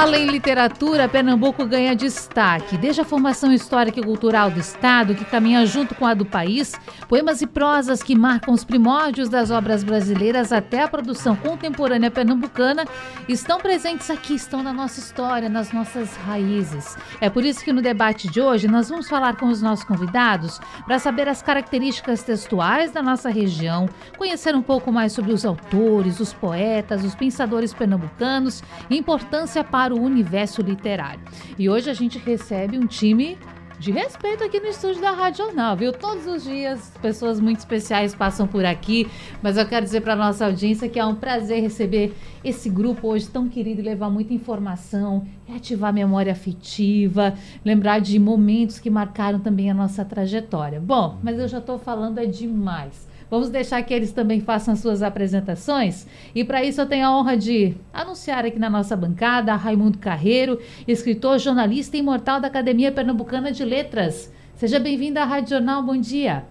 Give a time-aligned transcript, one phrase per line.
[0.00, 2.78] fala em literatura, Pernambuco ganha destaque.
[2.78, 6.72] Desde a formação histórica e cultural do Estado, que caminha junto com a do país,
[7.06, 12.86] poemas e prosas que marcam os primórdios das obras brasileiras até a produção contemporânea pernambucana
[13.28, 16.96] estão presentes aqui, estão na nossa história, nas nossas raízes.
[17.20, 20.58] É por isso que no debate de hoje nós vamos falar com os nossos convidados
[20.86, 23.86] para saber as características textuais da nossa região,
[24.16, 29.89] conhecer um pouco mais sobre os autores, os poetas, os pensadores pernambucanos e importância para
[29.90, 31.20] para o universo literário.
[31.58, 33.36] E hoje a gente recebe um time
[33.80, 35.90] de respeito aqui no estúdio da Rádio Jornal, viu?
[35.90, 39.08] Todos os dias pessoas muito especiais passam por aqui,
[39.42, 42.14] mas eu quero dizer para nossa audiência que é um prazer receber
[42.44, 48.16] esse grupo hoje tão querido e levar muita informação, reativar a memória afetiva, lembrar de
[48.18, 50.78] momentos que marcaram também a nossa trajetória.
[50.78, 53.09] Bom, mas eu já estou falando é demais.
[53.30, 56.04] Vamos deixar que eles também façam suas apresentações.
[56.34, 60.58] E para isso eu tenho a honra de anunciar aqui na nossa bancada Raimundo Carreiro,
[60.86, 64.32] escritor, jornalista e imortal da Academia Pernambucana de Letras.
[64.56, 65.80] Seja bem-vindo à Rádio Jornal.
[65.80, 66.44] Bom dia.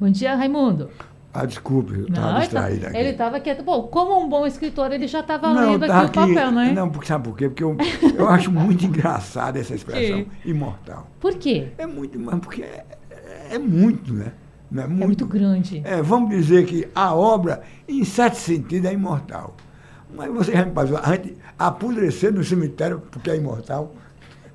[0.00, 0.90] Bom dia, Raimundo.
[1.34, 2.96] Ah, desculpe, eu estava distraído aqui.
[2.96, 3.62] Ele estava quieto.
[3.62, 6.72] Bom, como um bom escritor, ele já estava lendo aqui, aqui, o papel, não é?
[6.72, 7.48] Não, sabe por quê?
[7.50, 7.76] Porque eu,
[8.16, 10.50] eu acho muito engraçada essa expressão, que?
[10.50, 11.06] imortal.
[11.20, 11.68] Por quê?
[11.76, 12.86] É muito, porque é,
[13.50, 14.32] é muito, né?
[14.70, 15.82] Não é, muito, é muito grande.
[15.84, 19.56] É, vamos dizer que a obra, em certo sentido, é imortal.
[20.14, 23.94] Mas você já me passou, a gente apodrecer no cemitério porque é imortal.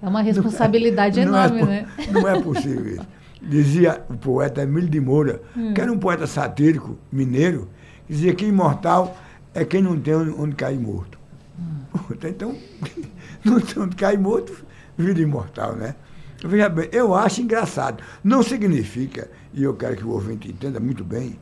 [0.02, 1.88] É uma responsabilidade não é, enorme, não é, né?
[2.12, 3.08] Não é possível isso.
[3.42, 5.74] Dizia o poeta Emílio de Moura, hum.
[5.74, 7.70] que era um poeta satírico, mineiro,
[8.08, 9.18] que dizia que imortal
[9.54, 11.20] é quem não tem onde cair morto.
[11.60, 11.82] Hum.
[12.24, 12.56] Então,
[13.44, 14.64] não tem onde cair morto,
[14.98, 15.96] vira imortal, né?
[16.44, 18.04] Veja bem, eu acho engraçado.
[18.24, 21.40] Não significa, e eu quero que o ouvinte entenda muito bem,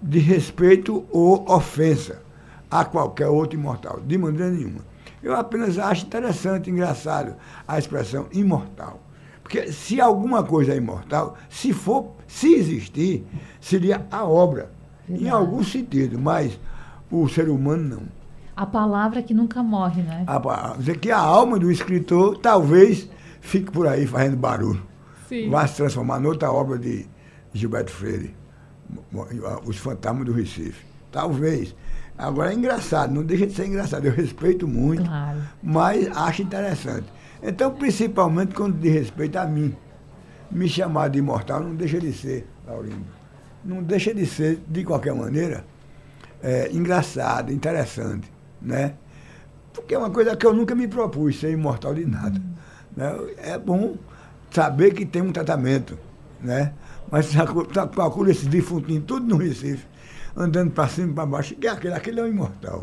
[0.00, 2.22] de respeito ou ofensa
[2.70, 4.80] a qualquer outro imortal, de maneira nenhuma.
[5.22, 7.34] Eu apenas acho interessante, engraçado,
[7.66, 9.00] a expressão imortal.
[9.42, 13.26] Porque se alguma coisa é imortal, se for, se existir,
[13.60, 14.70] seria a obra,
[15.08, 15.26] Verdade.
[15.26, 16.58] em algum sentido, mas
[17.10, 18.02] o ser humano não.
[18.54, 20.24] A palavra que nunca morre, né?
[20.26, 23.08] A, dizer que a alma do escritor talvez
[23.40, 24.82] fique por aí fazendo barulho.
[25.28, 25.48] Sim.
[25.48, 27.06] Vai se transformar noutra obra de
[27.52, 28.34] Gilberto Freire,
[29.64, 30.86] Os Fantasmas do Recife.
[31.10, 31.74] Talvez.
[32.16, 34.04] Agora é engraçado, não deixa de ser engraçado.
[34.04, 35.38] Eu respeito muito, claro.
[35.62, 37.06] mas acho interessante.
[37.42, 39.74] Então, principalmente quando diz respeito a mim,
[40.50, 43.06] me chamar de imortal não deixa de ser, Laurindo,
[43.64, 45.64] não deixa de ser, de qualquer maneira,
[46.42, 48.30] é, engraçado, interessante,
[48.60, 48.94] né?
[49.72, 52.38] Porque é uma coisa que eu nunca me propus, ser imortal de nada.
[52.38, 52.54] Hum.
[52.96, 53.14] Né?
[53.38, 53.96] É bom
[54.50, 55.96] saber que tem um tratamento,
[56.40, 56.72] né?
[57.10, 57.34] Mas
[57.94, 59.86] procura esse defuntinho tudo no Recife,
[60.36, 62.80] andando para cima e para baixo, que aquele, aquele é um imortal.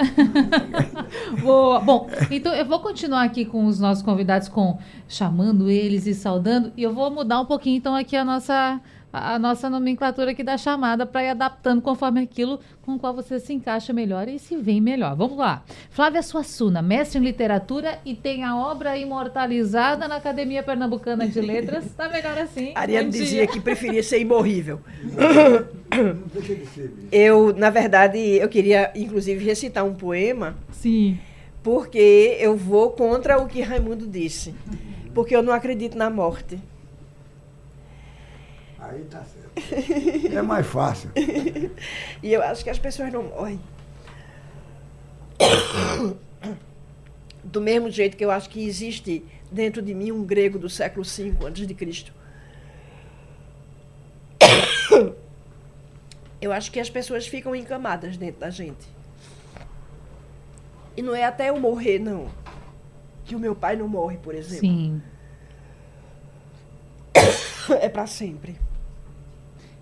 [1.41, 1.79] Boa.
[1.79, 6.71] Bom, então eu vou continuar aqui com os nossos convidados, com chamando eles e saudando,
[6.75, 8.81] e eu vou mudar um pouquinho então aqui a nossa
[9.17, 13.39] a nossa nomenclatura aqui da chamada para ir adaptando conforme aquilo com o qual você
[13.39, 15.15] se encaixa melhor e se vem melhor.
[15.15, 15.63] Vamos lá.
[15.89, 21.93] Flávia Suassuna, mestre em literatura e tem a obra imortalizada na Academia Pernambucana de Letras.
[21.95, 22.71] Tá melhor assim.
[22.75, 24.81] Ariane dizia que preferia ser imorrível.
[27.11, 30.55] eu, na verdade, eu queria inclusive recitar um poema.
[30.71, 31.17] Sim.
[31.63, 34.53] Porque eu vou contra o que Raimundo disse.
[35.13, 36.59] Porque eu não acredito na morte.
[38.89, 39.51] Aí tá certo.
[40.31, 41.11] É mais fácil.
[42.21, 43.59] e eu acho que as pessoas não morrem.
[47.43, 51.03] Do mesmo jeito que eu acho que existe dentro de mim um grego do século
[51.03, 52.13] V antes de Cristo.
[56.41, 58.85] Eu acho que as pessoas ficam encamadas dentro da gente.
[60.95, 62.29] E não é até eu morrer, não.
[63.23, 64.59] Que o meu pai não morre, por exemplo.
[64.59, 65.01] Sim.
[67.81, 68.59] É para sempre.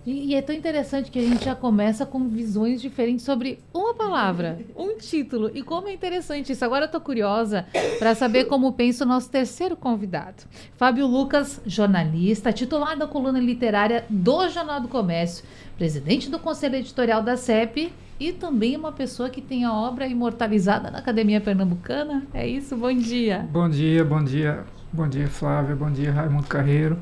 [0.06, 3.94] E, e, é tão interessante que a gente já começa com visões diferentes sobre uma
[3.94, 5.50] palavra, um título.
[5.54, 6.64] E como é interessante isso.
[6.64, 7.66] Agora eu estou curiosa
[7.98, 10.44] para saber como pensa o nosso terceiro convidado.
[10.76, 15.44] Fábio Lucas, jornalista, titular da coluna literária do Jornal do Comércio,
[15.78, 17.90] presidente do Conselho Editorial da CEP
[18.20, 22.24] e também uma pessoa que tem a obra imortalizada na Academia Pernambucana.
[22.32, 22.76] É isso?
[22.76, 23.48] Bom dia.
[23.50, 24.64] Bom dia, bom dia.
[24.92, 25.74] Bom dia, Flávia.
[25.74, 26.96] Bom dia, Raimundo Carreiro.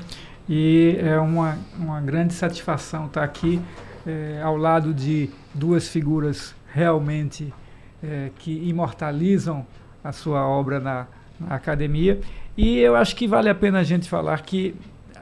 [0.47, 3.61] E é uma, uma grande satisfação estar aqui
[4.05, 7.53] é, ao lado de duas figuras realmente
[8.03, 9.65] é, que imortalizam
[10.03, 11.07] a sua obra na,
[11.39, 12.19] na academia.
[12.57, 14.75] E eu acho que vale a pena a gente falar que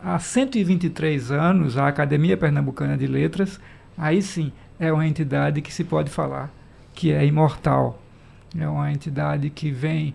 [0.03, 3.59] há 123 anos a Academia Pernambucana de Letras,
[3.97, 6.51] aí sim, é uma entidade que se pode falar
[6.94, 8.00] que é imortal.
[8.57, 10.13] É uma entidade que vem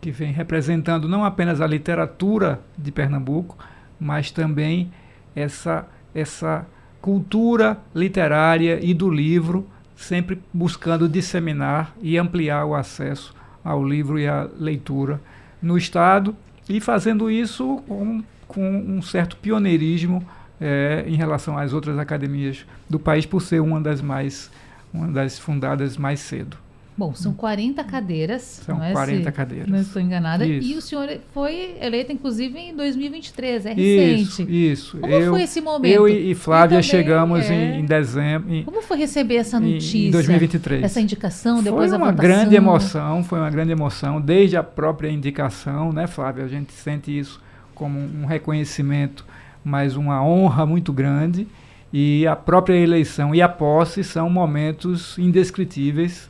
[0.00, 3.58] que vem representando não apenas a literatura de Pernambuco,
[4.00, 4.90] mas também
[5.34, 6.66] essa essa
[7.00, 9.66] cultura literária e do livro,
[9.96, 15.20] sempre buscando disseminar e ampliar o acesso ao livro e à leitura
[15.60, 16.34] no Estado
[16.68, 20.26] e fazendo isso com, com um certo pioneirismo
[20.60, 24.50] é, em relação às outras academias do país, por ser uma das mais
[24.92, 26.56] uma das fundadas mais cedo.
[26.98, 28.42] Bom, são 40 cadeiras.
[28.42, 29.68] São é 40 se, cadeiras.
[29.68, 30.44] Não estou enganada.
[30.44, 30.68] Isso.
[30.68, 34.20] E o senhor foi eleito, inclusive, em 2023, é recente.
[34.20, 34.98] Isso, isso.
[34.98, 35.94] Como eu, foi esse momento?
[35.94, 37.76] Eu e, Flávia chegamos é...
[37.76, 38.52] em, em, dezembro.
[38.52, 40.08] Em, Como foi receber essa notícia?
[40.08, 40.82] Em 2023.
[40.82, 41.90] Essa indicação, depois?
[41.90, 46.46] Foi uma grande emoção, foi uma grande emoção, desde a própria indicação, né, Flávia?
[46.46, 47.40] A gente sente isso
[47.76, 49.24] como um reconhecimento,
[49.62, 51.46] mas uma honra muito grande.
[51.92, 56.28] E a própria eleição e a posse são momentos indescritíveis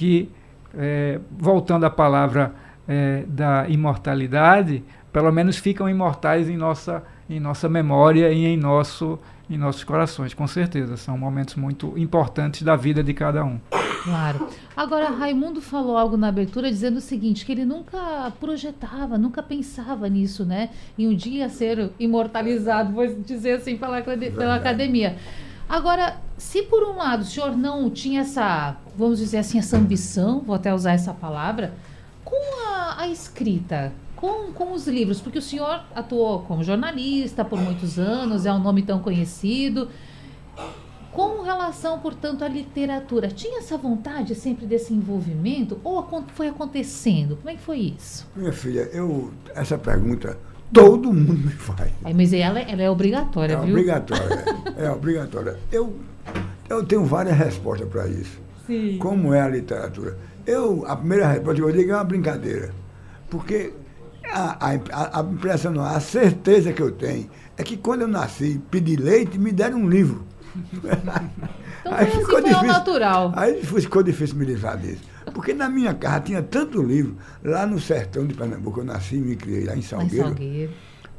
[0.00, 0.30] que,
[0.74, 2.54] é, voltando à palavra
[2.88, 4.82] é, da imortalidade,
[5.12, 9.18] pelo menos ficam imortais em nossa, em nossa memória e em, nosso,
[9.50, 10.96] em nossos corações, com certeza.
[10.96, 13.60] São momentos muito importantes da vida de cada um.
[14.04, 14.48] Claro.
[14.74, 20.08] Agora, Raimundo falou algo na abertura dizendo o seguinte, que ele nunca projetava, nunca pensava
[20.08, 20.70] nisso, né?
[20.98, 25.18] Em um dia ser imortalizado, vou dizer assim, pela, pela academia.
[25.70, 30.40] Agora, se por um lado o senhor não tinha essa, vamos dizer assim, essa ambição,
[30.40, 31.72] vou até usar essa palavra,
[32.24, 32.34] com
[32.66, 38.00] a, a escrita, com, com os livros, porque o senhor atuou como jornalista por muitos
[38.00, 39.88] anos, é um nome tão conhecido.
[41.12, 47.36] Com relação, portanto, à literatura, tinha essa vontade sempre desse envolvimento ou foi acontecendo?
[47.36, 48.28] Como é que foi isso?
[48.34, 50.36] Minha filha, eu essa pergunta
[50.72, 51.90] Todo mundo me faz.
[52.04, 53.70] É, mas ela, ela é obrigatória, é viu?
[53.70, 54.44] Obrigatória,
[54.76, 55.58] é, é obrigatória.
[55.72, 55.96] Eu,
[56.68, 58.38] eu tenho várias respostas para isso.
[58.66, 58.98] Sim.
[58.98, 60.16] Como é a literatura?
[60.46, 62.72] Eu, a primeira resposta que eu digo é uma brincadeira.
[63.28, 63.72] Porque
[64.24, 68.60] a, a, a impressão, não, a certeza que eu tenho é que quando eu nasci,
[68.70, 70.24] pedi leite, me deram um livro.
[71.80, 73.32] Então aí ficou assim, difícil, natural.
[73.34, 75.02] Aí ficou difícil me livrar disso.
[75.32, 79.20] Porque na minha casa tinha tanto livro, lá no sertão de Pernambuco, eu nasci e
[79.20, 80.28] me criei lá em Salgueiro.
[80.28, 80.72] Salgueiro.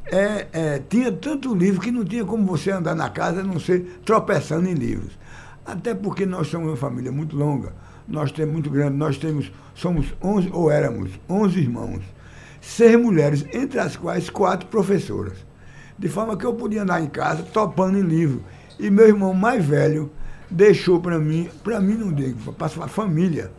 [0.06, 3.60] É, é, tinha tanto livro que não tinha como você andar na casa a não
[3.60, 5.18] ser tropeçando em livros.
[5.66, 7.74] Até porque nós somos uma família muito longa,
[8.08, 12.02] nós temos muito grande, nós temos, somos 11, ou éramos, 11 irmãos,
[12.60, 15.38] seis mulheres, entre as quais quatro professoras.
[15.98, 18.44] De forma que eu podia andar em casa topando em livro.
[18.80, 20.12] E meu irmão mais velho
[20.50, 23.52] deixou para mim, para mim não digo, para a família,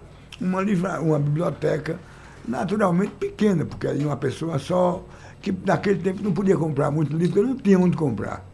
[0.42, 1.98] uma, livra, uma biblioteca
[2.46, 5.04] naturalmente pequena, porque era uma pessoa só,
[5.40, 8.44] que naquele tempo não podia comprar muito livro, porque não tinha onde comprar.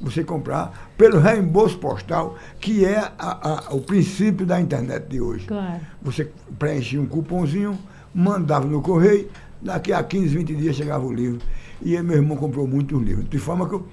[0.00, 5.46] Você comprar pelo reembolso postal, que é a, a, o princípio da internet de hoje.
[5.46, 5.80] Claro.
[6.02, 7.78] Você preenchia um cupomzinho,
[8.14, 9.30] mandava no correio,
[9.60, 11.40] daqui a 15, 20 dias chegava o livro.
[11.80, 13.28] E meu irmão comprou muitos livros.
[13.28, 13.86] De forma que eu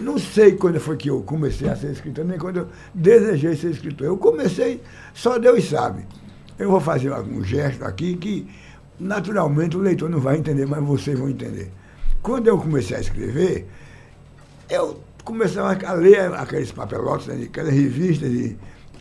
[0.00, 3.70] não sei quando foi que eu comecei a ser escritor, nem quando eu desejei ser
[3.70, 4.06] escritor.
[4.06, 4.82] Eu comecei,
[5.14, 6.04] só Deus sabe.
[6.58, 8.46] Eu vou fazer algum gesto aqui que,
[8.98, 11.70] naturalmente, o leitor não vai entender, mas vocês vão entender.
[12.22, 13.68] Quando eu comecei a escrever,
[14.68, 18.56] eu comecei a ler aqueles papelotes, né, aquelas revistas, de,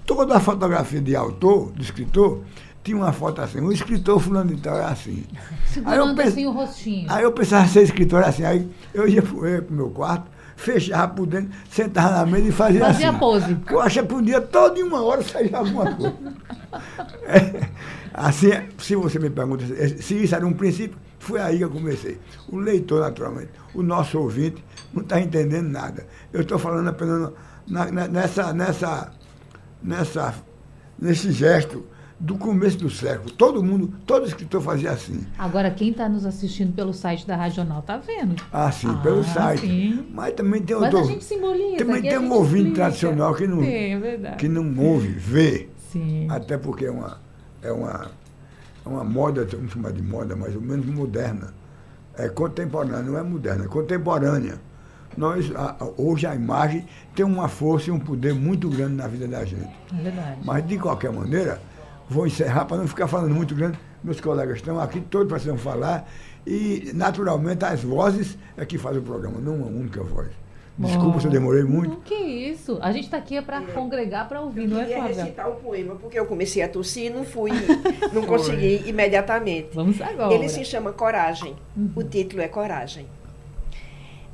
[0.06, 2.42] toda a fotografia de autor, do escritor,
[2.84, 5.24] tinha uma foto assim, o escritor fulano de tal é assim.
[5.66, 7.12] Segurando aí eu pense, assim o rostinho.
[7.12, 11.26] Aí eu pensava ser escritor assim, aí eu ia para o meu quarto, fechava por
[11.26, 13.20] dentro, sentava na mesa e fazia, fazia assim.
[13.20, 13.56] Pose.
[13.56, 16.16] Porque eu achei que por dia, todo em uma hora saía alguma coisa.
[17.28, 17.70] é,
[18.14, 19.64] assim, se você me pergunta
[20.02, 22.20] se isso era um princípio, foi aí que eu comecei.
[22.50, 26.06] O leitor, naturalmente, o nosso ouvinte, não está entendendo nada.
[26.32, 27.32] Eu estou falando apenas
[27.68, 29.12] na, na, nessa, nessa,
[29.82, 30.36] nessa,
[31.00, 31.86] nesse gesto
[32.20, 33.30] do começo do século.
[33.32, 35.26] Todo mundo, todo escritor fazia assim.
[35.38, 38.42] Agora, quem está nos assistindo pelo site da Regional está vendo.
[38.52, 39.62] Ah, sim, ah, pelo site.
[39.62, 40.06] Sim.
[40.14, 41.00] Mas também tem Mas outro.
[41.00, 41.78] a gente simboliza.
[41.78, 45.70] Também tem um ouvinte tradicional que não, tem, é que não ouve, vê.
[45.92, 46.28] Sim.
[46.30, 47.20] Até porque é uma,
[47.62, 48.12] é uma,
[48.86, 51.54] é uma moda, vamos chamar de moda, mais ou menos moderna.
[52.18, 54.60] É contemporânea, não é moderna, é contemporânea.
[55.18, 59.28] Nós, a, hoje a imagem tem uma força e um poder muito grande na vida
[59.28, 59.70] da gente.
[59.98, 60.40] É verdade.
[60.44, 61.62] Mas, de qualquer maneira,
[62.10, 63.80] Vou encerrar para não ficar falando muito grande.
[64.04, 66.08] Meus colegas estão aqui, todos precisam falar.
[66.46, 70.30] E, naturalmente, as vozes é que fazem o programa, não uma única voz.
[70.78, 71.90] Desculpa se eu demorei muito.
[71.90, 72.78] Não, que isso.
[72.82, 75.02] A gente está aqui é para congregar, para ouvir, não é, Flávia?
[75.14, 77.52] Eu recitar o poema, porque eu comecei a tossir e não fui,
[78.12, 79.70] não consegui imediatamente.
[79.74, 80.34] Vamos agora.
[80.34, 81.56] Ele se chama Coragem.
[81.78, 81.92] Uhum.
[81.96, 83.08] O título é Coragem.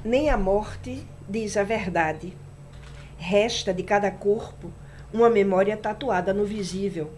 [0.04, 2.36] Nem a morte diz a verdade.
[3.18, 4.72] Resta de cada corpo
[5.14, 7.12] uma memória tatuada no visível.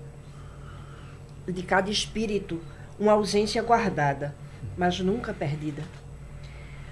[1.47, 2.62] De cada espírito,
[3.00, 4.33] uma ausência guardada,
[4.77, 5.83] mas nunca perdida.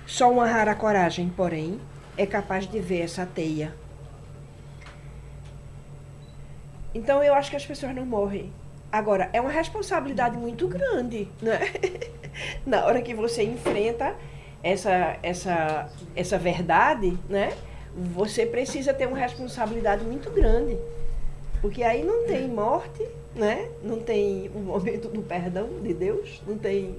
[0.05, 1.79] Só uma rara coragem, porém,
[2.17, 3.74] é capaz de ver essa teia.
[6.93, 8.51] Então eu acho que as pessoas não morrem.
[8.91, 11.60] Agora, é uma responsabilidade muito grande, né?
[12.65, 14.13] Na hora que você enfrenta
[14.62, 17.53] essa, essa, essa verdade, né?
[18.13, 20.77] Você precisa ter uma responsabilidade muito grande.
[21.62, 23.70] Porque aí não tem morte, né?
[23.84, 26.98] Não tem o momento do perdão de Deus, não tem,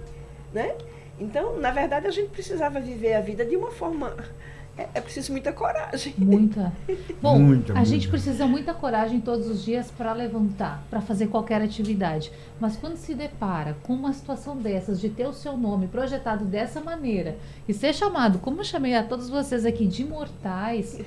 [0.53, 0.75] né?
[1.19, 4.17] Então, na verdade, a gente precisava viver a vida de uma forma
[4.77, 6.15] é, é, preciso muita coragem.
[6.17, 6.73] Muita.
[7.21, 7.85] Bom, muita, a muita.
[7.85, 12.33] gente precisa muita coragem todos os dias para levantar, para fazer qualquer atividade.
[12.59, 16.81] Mas quando se depara com uma situação dessas, de ter o seu nome projetado dessa
[16.81, 17.37] maneira
[17.69, 20.99] e ser chamado, como eu chamei a todos vocês aqui, de mortais,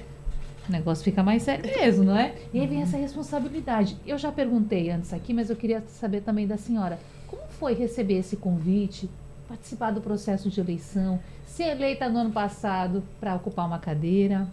[0.67, 2.35] o negócio fica mais sério mesmo, não é?
[2.53, 3.97] E aí vem essa responsabilidade.
[4.05, 6.99] Eu já perguntei antes aqui, mas eu queria saber também da senhora.
[7.27, 9.09] Como foi receber esse convite,
[9.47, 11.19] participar do processo de eleição?
[11.55, 14.45] ser eleita no ano passado para ocupar uma cadeira?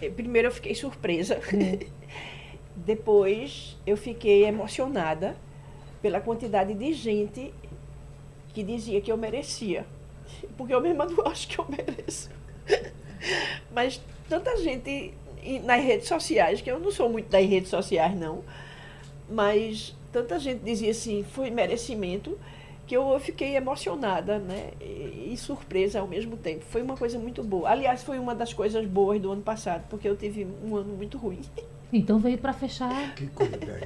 [0.00, 1.38] Eh, primeiro eu fiquei surpresa.
[1.52, 1.86] É.
[2.74, 5.36] Depois eu fiquei emocionada
[6.00, 7.52] pela quantidade de gente
[8.54, 9.84] que dizia que eu merecia.
[10.56, 12.30] Porque eu mesma não acho que eu mereço.
[13.70, 15.12] Mas tanta gente
[15.64, 18.42] nas redes sociais, que eu não sou muito das redes sociais, não,
[19.28, 22.38] mas tanta gente dizia assim, foi merecimento
[22.86, 24.70] que eu fiquei emocionada né?
[24.80, 26.64] E, e, surpresa ao mesmo tempo.
[26.70, 27.68] Foi uma coisa muito boa.
[27.68, 31.18] Aliás, foi uma das coisas boas do ano passado, porque eu tive um ano muito
[31.18, 31.40] ruim.
[31.92, 33.14] Então veio para fechar.
[33.14, 33.56] Que coisa.
[33.56, 33.80] Né?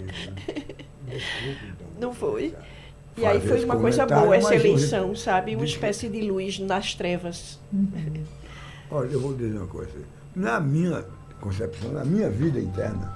[1.09, 2.55] então, Não foi.
[3.17, 5.57] E aí foi uma coisa boa essa eleição, sabe?
[5.57, 7.59] Uma espécie de luz nas trevas.
[7.73, 8.25] Uhum.
[8.91, 9.93] Olha, eu vou dizer uma coisa.
[10.35, 11.05] Na minha
[11.41, 13.13] concepção, na minha vida interna,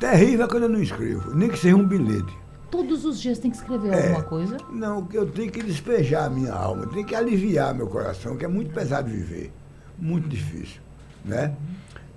[0.00, 2.36] terrível é quando eu não escrevo, nem que seja um bilhete.
[2.70, 4.56] Todos os dias tem que escrever é, alguma coisa?
[4.70, 8.48] Não, eu tenho que despejar a minha alma, tenho que aliviar meu coração, que é
[8.48, 9.52] muito pesado viver,
[9.98, 10.80] muito difícil.
[11.24, 11.54] Né?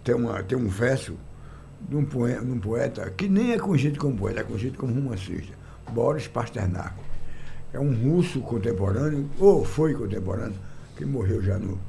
[0.03, 1.15] Tem, uma, tem um verso
[1.87, 4.93] de um, poeta, de um poeta que nem é conhecido como poeta, é conhecido como
[4.93, 5.53] romancista,
[5.91, 6.95] Boris Pasternak.
[7.73, 10.57] É um russo contemporâneo, ou foi contemporâneo,
[10.97, 11.79] que morreu já, no,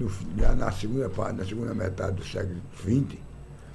[0.00, 3.30] no na segunda parte, na segunda metade do século XX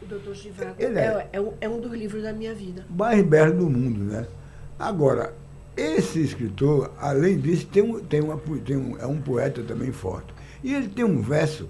[0.05, 2.85] o doutor Givago é, é, é, um, é um dos livros da minha vida.
[2.89, 4.27] Mais belo do mundo, né?
[4.77, 5.33] Agora,
[5.75, 10.33] esse escritor, além disso, tem um, tem uma, tem um, é um poeta também forte.
[10.63, 11.67] E ele tem um verso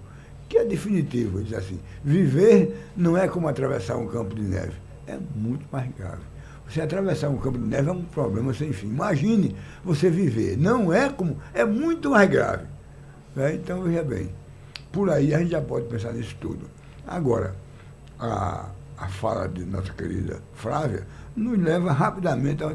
[0.49, 1.39] que é definitivo.
[1.39, 4.73] Ele diz assim: viver não é como atravessar um campo de neve.
[5.07, 6.21] É muito mais grave.
[6.67, 8.87] Você atravessar um campo de neve é um problema sem fim.
[8.87, 10.57] Imagine você viver.
[10.57, 11.37] Não é como.
[11.53, 12.65] É muito mais grave.
[13.35, 13.55] Né?
[13.55, 14.29] Então, veja bem.
[14.95, 16.69] Por aí a gente já pode pensar nisso tudo.
[17.05, 17.53] Agora,
[18.17, 22.67] a, a fala de nossa querida Flávia nos leva rapidamente a,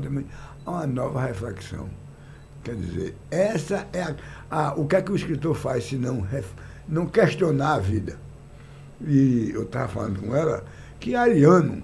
[0.66, 1.88] a uma nova reflexão.
[2.62, 4.14] Quer dizer, essa é a,
[4.50, 6.26] a, o que é que o escritor faz se não,
[6.86, 8.18] não questionar a vida.
[9.00, 10.62] E eu estava falando com ela
[11.00, 11.82] que Ariano,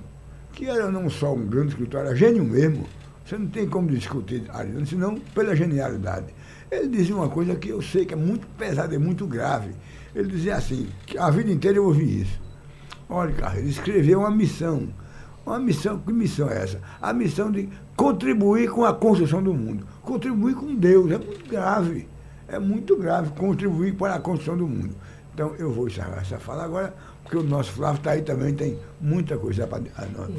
[0.53, 2.87] que era não só um grande escritor, era gênio mesmo.
[3.25, 6.27] Você não tem como discutir Ariano, senão pela genialidade.
[6.71, 9.71] Ele dizia uma coisa que eu sei que é muito pesada e muito grave.
[10.17, 12.41] Ele dizia assim, que a vida inteira eu ouvi isso.
[13.07, 14.89] Olha, Carreiro, escreveu uma missão.
[15.45, 16.81] Uma missão, que missão é essa?
[17.03, 19.87] A missão de contribuir com a construção do mundo.
[20.01, 21.11] Contribuir com Deus.
[21.13, 22.09] É muito grave.
[22.49, 24.97] É muito grave contribuir para a construção do mundo.
[25.35, 26.95] Então, eu vou encerrar essa fala agora,
[27.27, 29.83] porque o nosso Flávio está aí também, tem muita coisa para.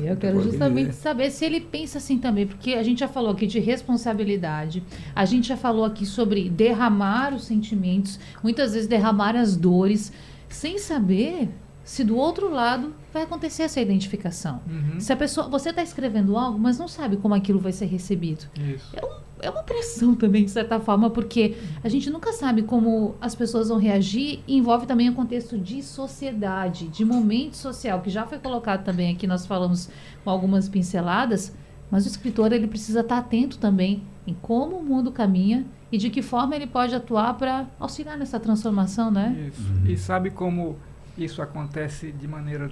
[0.01, 3.45] Eu quero justamente saber se ele pensa assim também, porque a gente já falou aqui
[3.45, 4.81] de responsabilidade,
[5.13, 10.13] a gente já falou aqui sobre derramar os sentimentos, muitas vezes derramar as dores,
[10.47, 11.49] sem saber
[11.83, 14.61] se do outro lado vai acontecer essa identificação.
[14.67, 14.99] Uhum.
[14.99, 18.45] Se a pessoa, você está escrevendo algo, mas não sabe como aquilo vai ser recebido.
[18.93, 23.15] É, um, é, uma pressão também, de certa forma, porque a gente nunca sabe como
[23.21, 28.09] as pessoas vão reagir e envolve também o contexto de sociedade, de momento social, que
[28.09, 29.89] já foi colocado também aqui, nós falamos
[30.23, 31.55] com algumas pinceladas,
[31.89, 36.09] mas o escritor ele precisa estar atento também em como o mundo caminha e de
[36.09, 39.49] que forma ele pode atuar para auxiliar nessa transformação, né?
[39.49, 39.61] Isso.
[39.61, 39.85] Uhum.
[39.87, 40.75] E sabe como
[41.17, 42.69] isso acontece de maneira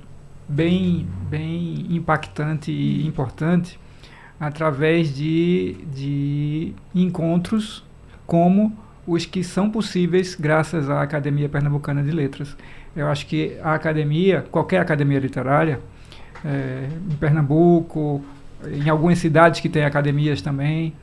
[0.47, 3.79] bem, bem impactante e importante
[4.39, 7.83] através de, de encontros
[8.25, 8.75] como
[9.07, 12.55] os que são possíveis graças à Academia Pernambucana de Letras.
[12.95, 15.79] Eu acho que a academia, qualquer academia literária,
[16.43, 18.23] é, em Pernambuco,
[18.65, 20.93] em algumas cidades que têm academias também,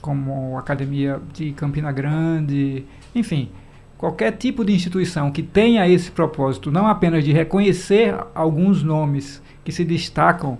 [0.00, 3.50] como a Academia de Campina Grande, enfim,
[3.98, 9.70] qualquer tipo de instituição que tenha esse propósito, não apenas de reconhecer alguns nomes que
[9.70, 10.58] se destacam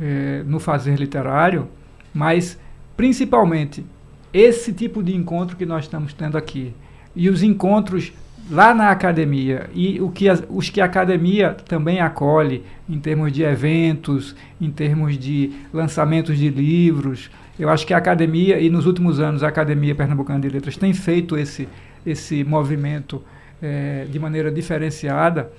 [0.00, 1.68] é, no fazer literário,
[2.12, 2.58] mas
[2.96, 3.84] principalmente
[4.32, 6.72] esse tipo de encontro que nós estamos tendo aqui.
[7.14, 8.12] E os encontros
[8.50, 13.32] lá na academia e o que a, os que a academia também acolhe em termos
[13.32, 17.30] de eventos, em termos de lançamentos de livros.
[17.58, 20.94] Eu acho que a academia, e nos últimos anos a Academia Pernambucana de Letras tem
[20.94, 21.68] feito esse,
[22.06, 23.22] esse movimento
[23.62, 25.50] é, de maneira diferenciada,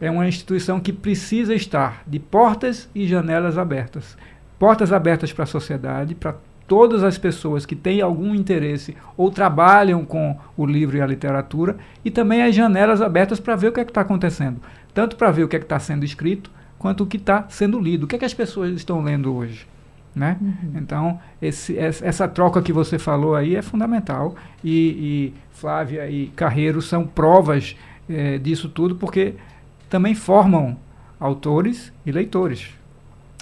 [0.00, 4.16] é uma instituição que precisa estar de portas e janelas abertas.
[4.58, 10.04] Portas abertas para a sociedade, para todas as pessoas que têm algum interesse ou trabalham
[10.04, 13.80] com o livro e a literatura, e também as janelas abertas para ver o que
[13.80, 14.60] é está acontecendo.
[14.92, 18.04] Tanto para ver o que é está sendo escrito, quanto o que está sendo lido.
[18.04, 19.66] O que é que as pessoas estão lendo hoje?
[20.14, 20.38] Né?
[20.40, 20.72] Uhum.
[20.76, 24.36] Então, esse, essa troca que você falou aí é fundamental.
[24.62, 27.74] E, e Flávia e Carreiro são provas
[28.08, 29.34] é, disso tudo, porque
[29.90, 30.76] também formam
[31.18, 32.70] autores e leitores.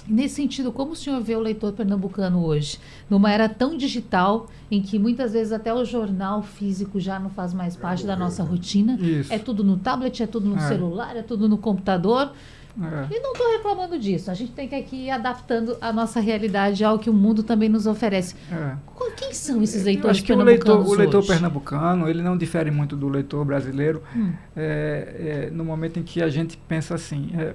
[0.07, 2.77] Nesse sentido, como o senhor vê o leitor pernambucano hoje?
[3.09, 7.53] Numa era tão digital, em que muitas vezes até o jornal físico já não faz
[7.53, 8.97] mais parte da nossa rotina.
[8.99, 9.31] Isso.
[9.31, 10.67] É tudo no tablet, é tudo no é.
[10.67, 12.33] celular, é tudo no computador.
[12.81, 13.15] É.
[13.15, 14.31] E não estou reclamando disso.
[14.31, 17.69] A gente tem que aqui ir adaptando a nossa realidade ao que o mundo também
[17.69, 18.35] nos oferece.
[18.51, 18.75] É.
[19.15, 20.33] Quem são esses leitores acho que?
[20.33, 24.31] O leitor, o leitor pernambucano ele não difere muito do leitor brasileiro hum.
[24.55, 27.29] é, é no momento em que a gente pensa assim.
[27.37, 27.53] É,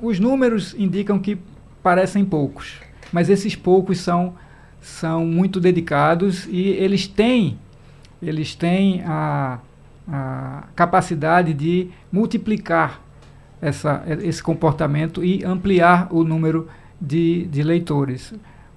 [0.00, 1.38] os números indicam que
[1.82, 4.34] parecem poucos, mas esses poucos são,
[4.80, 7.58] são muito dedicados e eles têm,
[8.20, 9.60] eles têm a,
[10.06, 13.05] a capacidade de multiplicar
[13.60, 16.68] essa, esse comportamento e ampliar o número
[17.00, 18.34] de, de leitores.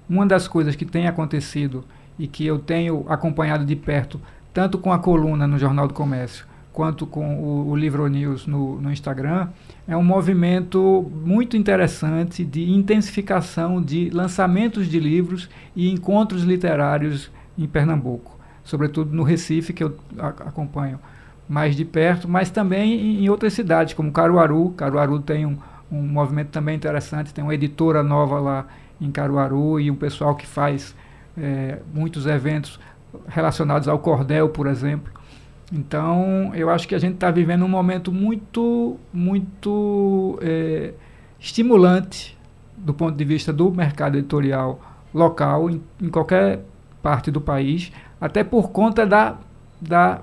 [0.08, 1.84] Uma das coisas que tem acontecido
[2.18, 4.20] e que eu tenho acompanhado de perto,
[4.52, 8.80] tanto com a coluna no Jornal do Comércio, quanto com o, o Livro News no,
[8.80, 9.48] no Instagram,
[9.86, 17.66] é um movimento muito interessante de intensificação de lançamentos de livros e encontros literários em
[17.66, 20.98] Pernambuco, sobretudo no Recife, que eu acompanho
[21.50, 24.70] mais de perto, mas também em outras cidades, como Caruaru.
[24.76, 25.58] Caruaru tem um,
[25.90, 28.66] um movimento também interessante, tem uma editora nova lá
[29.00, 30.94] em Caruaru e um pessoal que faz
[31.36, 32.78] é, muitos eventos
[33.26, 35.12] relacionados ao cordel, por exemplo.
[35.72, 40.92] Então, eu acho que a gente está vivendo um momento muito, muito é,
[41.40, 42.38] estimulante
[42.76, 44.80] do ponto de vista do mercado editorial
[45.12, 46.60] local, em, em qualquer
[47.02, 49.36] parte do país, até por conta da,
[49.80, 50.22] da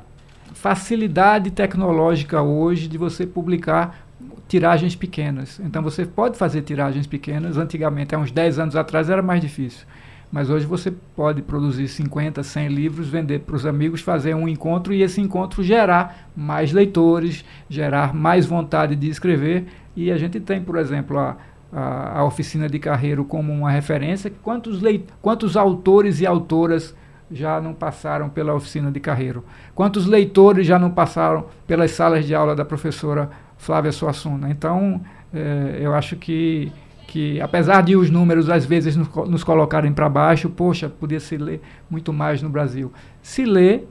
[0.58, 4.08] facilidade tecnológica hoje de você publicar
[4.48, 5.60] tiragens pequenas.
[5.64, 7.58] Então você pode fazer tiragens pequenas.
[7.58, 9.86] Antigamente, há uns 10 anos atrás, era mais difícil.
[10.32, 14.94] Mas hoje você pode produzir 50, 100 livros, vender para os amigos, fazer um encontro
[14.94, 19.66] e esse encontro gerar mais leitores, gerar mais vontade de escrever.
[19.96, 21.38] E a gente tem, por exemplo, a,
[21.72, 24.34] a, a oficina de Carreiro como uma referência.
[24.42, 26.96] Quantos, leit quantos autores e autoras
[27.32, 29.44] já não passaram pela oficina de Carreiro?
[29.76, 34.50] Quantos leitores já não passaram pelas salas de aula da professora Flávia Suassuna?
[34.50, 35.02] Então,
[35.34, 36.72] é, eu acho que,
[37.08, 41.38] que, apesar de os números às vezes nos, nos colocarem para baixo, poxa, podia se
[41.38, 42.92] ler muito mais no Brasil.
[43.22, 43.82] Se lê,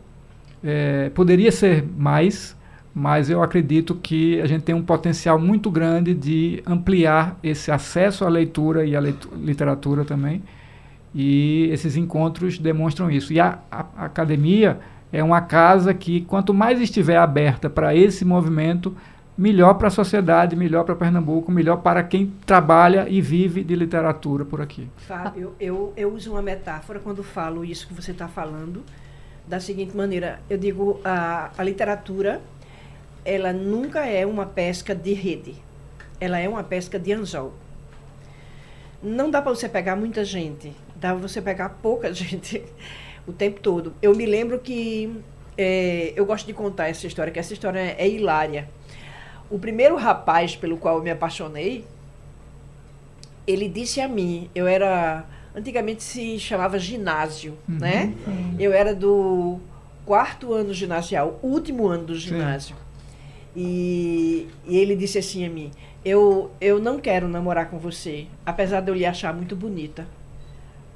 [0.65, 2.57] é, poderia ser mais,
[2.95, 8.25] mas eu acredito que a gente tem um potencial muito grande de ampliar esse acesso
[8.25, 10.43] à leitura e à literatura também
[11.19, 13.33] e esses encontros demonstram isso.
[13.33, 14.79] E a, a, a academia
[15.11, 18.95] é uma casa que, quanto mais estiver aberta para esse movimento,
[19.37, 24.45] melhor para a sociedade, melhor para Pernambuco, melhor para quem trabalha e vive de literatura
[24.45, 24.91] por aqui.
[24.99, 28.83] Fábio, eu, eu uso uma metáfora quando falo isso que você está falando,
[29.49, 32.43] da seguinte maneira: eu digo, a, a literatura,
[33.25, 35.55] ela nunca é uma pesca de rede,
[36.21, 37.55] ela é uma pesca de anzol.
[39.03, 42.63] Não dá para você pegar muita gente dava você pegar pouca gente
[43.27, 43.95] o tempo todo.
[44.01, 45.11] Eu me lembro que
[45.57, 48.69] é, eu gosto de contar essa história, que essa história é, é hilária.
[49.51, 51.85] O primeiro rapaz pelo qual eu me apaixonei,
[53.47, 57.79] ele disse a mim, eu era antigamente se chamava ginásio, uhum.
[57.79, 58.15] né?
[58.59, 59.61] Eu era do
[60.05, 62.77] quarto ano ginasial, último ano do ginásio.
[63.55, 65.71] E, e, ele disse assim a mim:
[66.05, 70.07] eu, eu não quero namorar com você, apesar de eu lhe achar muito bonita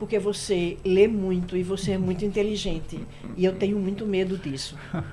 [0.01, 2.99] porque você lê muito e você é muito inteligente.
[3.37, 4.77] E eu tenho muito medo disso.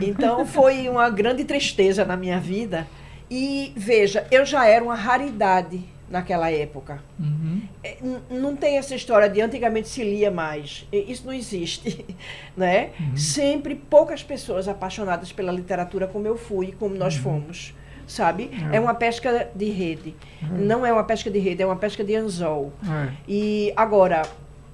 [0.00, 2.86] Então foi uma grande tristeza na minha vida.
[3.30, 7.02] E veja, eu já era uma raridade naquela época.
[7.18, 7.62] Uhum.
[7.84, 7.98] É,
[8.30, 10.86] não tem essa história de antigamente se lia mais.
[10.90, 12.04] Isso não existe.
[12.56, 12.92] Né?
[12.98, 13.16] Uhum.
[13.18, 17.22] Sempre poucas pessoas apaixonadas pela literatura como eu fui, como nós uhum.
[17.22, 17.74] fomos
[18.06, 18.50] sabe?
[18.72, 18.76] É.
[18.76, 20.14] é, uma pesca de rede.
[20.42, 20.46] É.
[20.56, 22.72] Não é uma pesca de rede, é uma pesca de anzol.
[22.84, 23.12] É.
[23.26, 24.22] E agora,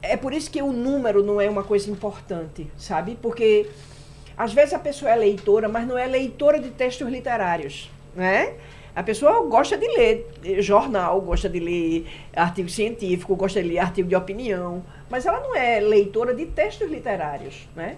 [0.03, 3.17] é por isso que o número não é uma coisa importante, sabe?
[3.21, 3.69] Porque
[4.37, 8.55] às vezes a pessoa é leitora, mas não é leitora de textos literários, né?
[8.95, 10.27] A pessoa gosta de ler
[10.59, 15.57] jornal, gosta de ler artigo científico, gosta de ler artigo de opinião, mas ela não
[15.57, 17.97] é leitora de textos literários, né?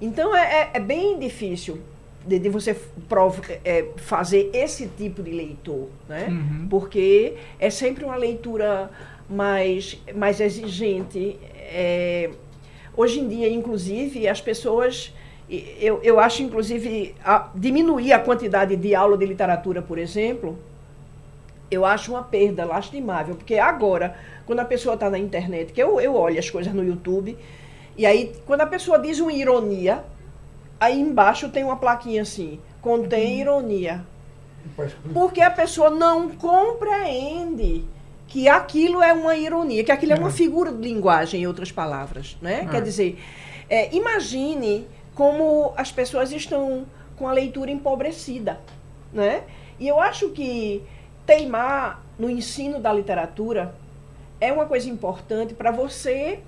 [0.00, 1.82] Então é, é, é bem difícil
[2.26, 2.76] de, de você
[3.08, 6.26] prov, é, fazer esse tipo de leitor, né?
[6.28, 6.66] Uhum.
[6.68, 8.90] Porque é sempre uma leitura
[9.28, 11.38] mais, mais exigente.
[11.56, 12.30] É,
[12.96, 15.12] hoje em dia, inclusive, as pessoas...
[15.80, 20.58] Eu, eu acho, inclusive, a, diminuir a quantidade de aula de literatura, por exemplo,
[21.70, 23.34] eu acho uma perda lastimável.
[23.34, 26.84] Porque agora, quando a pessoa está na internet, que eu, eu olho as coisas no
[26.84, 27.34] YouTube,
[27.96, 30.04] e aí, quando a pessoa diz uma ironia,
[30.80, 33.40] Aí embaixo tem uma plaquinha assim, contém uhum.
[33.40, 34.06] ironia.
[35.12, 37.84] Porque a pessoa não compreende
[38.26, 41.72] que aquilo é uma ironia, que aquilo é, é uma figura de linguagem, em outras
[41.72, 42.36] palavras.
[42.40, 42.62] Né?
[42.62, 42.66] É.
[42.66, 43.18] Quer dizer,
[43.68, 46.86] é, imagine como as pessoas estão
[47.16, 48.60] com a leitura empobrecida.
[49.12, 49.42] Né?
[49.80, 50.82] E eu acho que
[51.26, 53.74] teimar no ensino da literatura
[54.40, 56.40] é uma coisa importante para você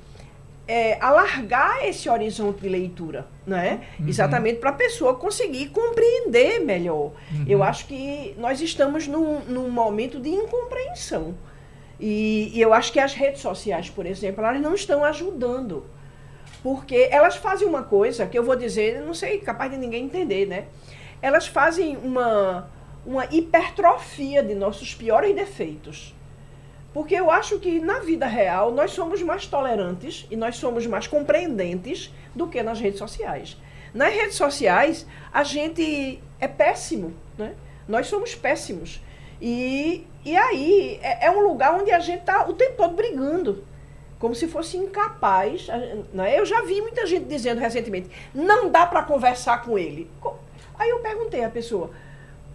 [0.70, 3.80] é, alargar esse horizonte de leitura, né?
[3.98, 4.06] Uhum.
[4.06, 7.10] Exatamente para a pessoa conseguir compreender melhor.
[7.32, 7.44] Uhum.
[7.48, 11.34] Eu acho que nós estamos num, num momento de incompreensão.
[11.98, 15.84] E, e, eu acho que as redes sociais, por exemplo, elas não estão ajudando.
[16.62, 20.46] Porque elas fazem uma coisa que eu vou dizer, não sei, capaz de ninguém entender,
[20.46, 20.66] né?
[21.20, 22.70] Elas fazem uma,
[23.04, 26.14] uma hipertrofia de nossos piores defeitos.
[26.92, 31.06] Porque eu acho que na vida real nós somos mais tolerantes e nós somos mais
[31.06, 33.56] compreendentes do que nas redes sociais.
[33.94, 37.54] Nas redes sociais, a gente é péssimo, né?
[37.88, 39.00] Nós somos péssimos.
[39.40, 43.64] E, e aí é, é um lugar onde a gente está o tempo todo brigando.
[44.18, 45.66] Como se fosse incapaz.
[46.12, 46.38] Né?
[46.38, 50.10] Eu já vi muita gente dizendo recentemente: não dá para conversar com ele.
[50.78, 51.90] Aí eu perguntei à pessoa: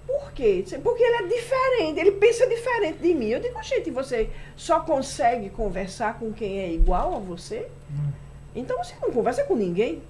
[0.05, 0.63] por quê?
[0.83, 3.29] Porque ele é diferente, ele pensa diferente de mim.
[3.29, 7.67] Eu digo, gente, você só consegue conversar com quem é igual a você?
[7.89, 8.11] Hum.
[8.55, 10.01] Então você não conversa com ninguém.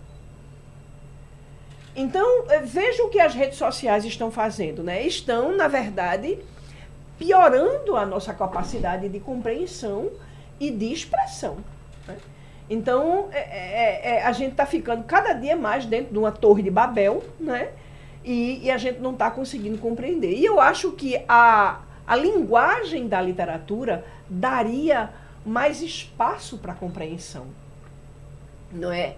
[1.96, 5.02] Então, eh, veja o que as redes sociais estão fazendo, né?
[5.04, 6.38] Estão, na verdade,
[7.18, 10.12] piorando a nossa capacidade de compreensão
[10.60, 11.58] e de expressão.
[12.06, 12.18] Né?
[12.70, 16.62] Então, é, é, é, a gente está ficando cada dia mais dentro de uma torre
[16.62, 17.70] de Babel, né?
[18.26, 20.34] E, e a gente não está conseguindo compreender.
[20.34, 25.12] E eu acho que a, a linguagem da literatura daria
[25.46, 27.46] mais espaço para compreensão.
[28.72, 29.16] Não é?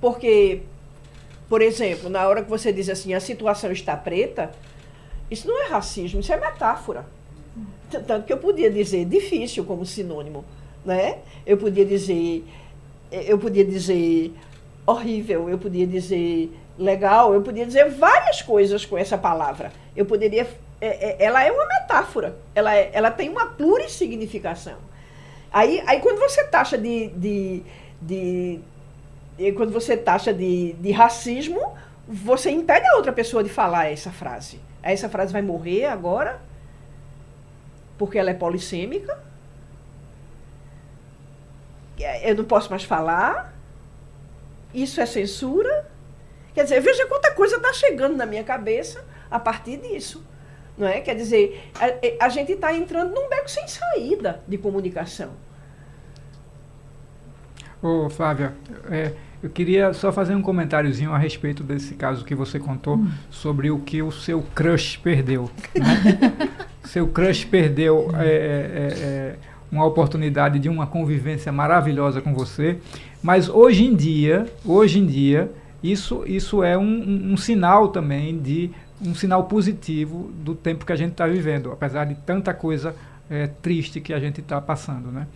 [0.00, 0.62] Porque,
[1.48, 4.50] por exemplo, na hora que você diz assim, a situação está preta,
[5.30, 7.06] isso não é racismo, isso é metáfora.
[7.90, 10.44] Tanto que eu podia dizer difícil como sinônimo,
[10.84, 11.18] né?
[11.46, 12.44] Eu podia dizer
[13.10, 14.32] eu podia dizer
[14.86, 19.72] horrível, eu podia dizer legal, eu podia dizer várias coisas com essa palavra.
[19.96, 20.48] Eu poderia.
[20.80, 24.76] É, é, ela é uma metáfora, ela, é, ela tem uma plurissignificação.
[25.52, 27.62] Aí, aí quando você taxa de, de,
[28.00, 28.60] de
[29.56, 31.74] quando você taxa de, de racismo,
[32.06, 34.60] você impede a outra pessoa de falar essa frase.
[34.82, 36.40] Essa frase vai morrer agora,
[37.96, 39.18] porque ela é polissêmica.
[42.22, 43.52] Eu não posso mais falar.
[44.72, 45.86] Isso é censura.
[46.58, 50.26] Quer dizer, veja quanta coisa está chegando na minha cabeça a partir disso.
[50.76, 51.00] Não é?
[51.00, 51.70] Quer dizer,
[52.20, 55.30] a, a gente está entrando num beco sem saída de comunicação.
[57.80, 58.54] Ô, Flávia,
[58.90, 63.08] é, eu queria só fazer um comentáriozinho a respeito desse caso que você contou hum.
[63.30, 65.48] sobre o que o seu crush perdeu.
[65.76, 66.50] Né?
[66.82, 69.36] seu crush perdeu é, é, é, é,
[69.70, 72.78] uma oportunidade de uma convivência maravilhosa com você,
[73.22, 75.48] mas hoje em dia, hoje em dia,
[75.82, 80.92] isso, isso é um, um, um sinal também de um sinal positivo do tempo que
[80.92, 82.94] a gente está vivendo, apesar de tanta coisa
[83.30, 85.10] é, triste que a gente está passando.
[85.12, 85.26] Né?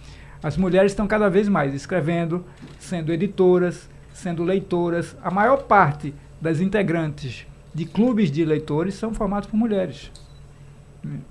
[0.42, 2.44] As mulheres estão cada vez mais escrevendo,
[2.80, 5.16] sendo editoras, sendo leitoras.
[5.22, 10.10] A maior parte das integrantes de clubes de leitores são formados por mulheres.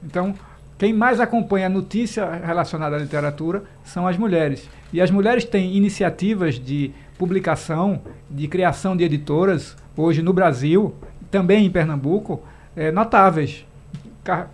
[0.04, 0.34] Então,
[0.78, 4.68] quem mais acompanha a notícia relacionada à literatura são as mulheres.
[4.92, 10.96] E as mulheres têm iniciativas de publicação, de criação de editoras, hoje no Brasil,
[11.30, 12.42] também em Pernambuco,
[12.76, 13.64] é, notáveis.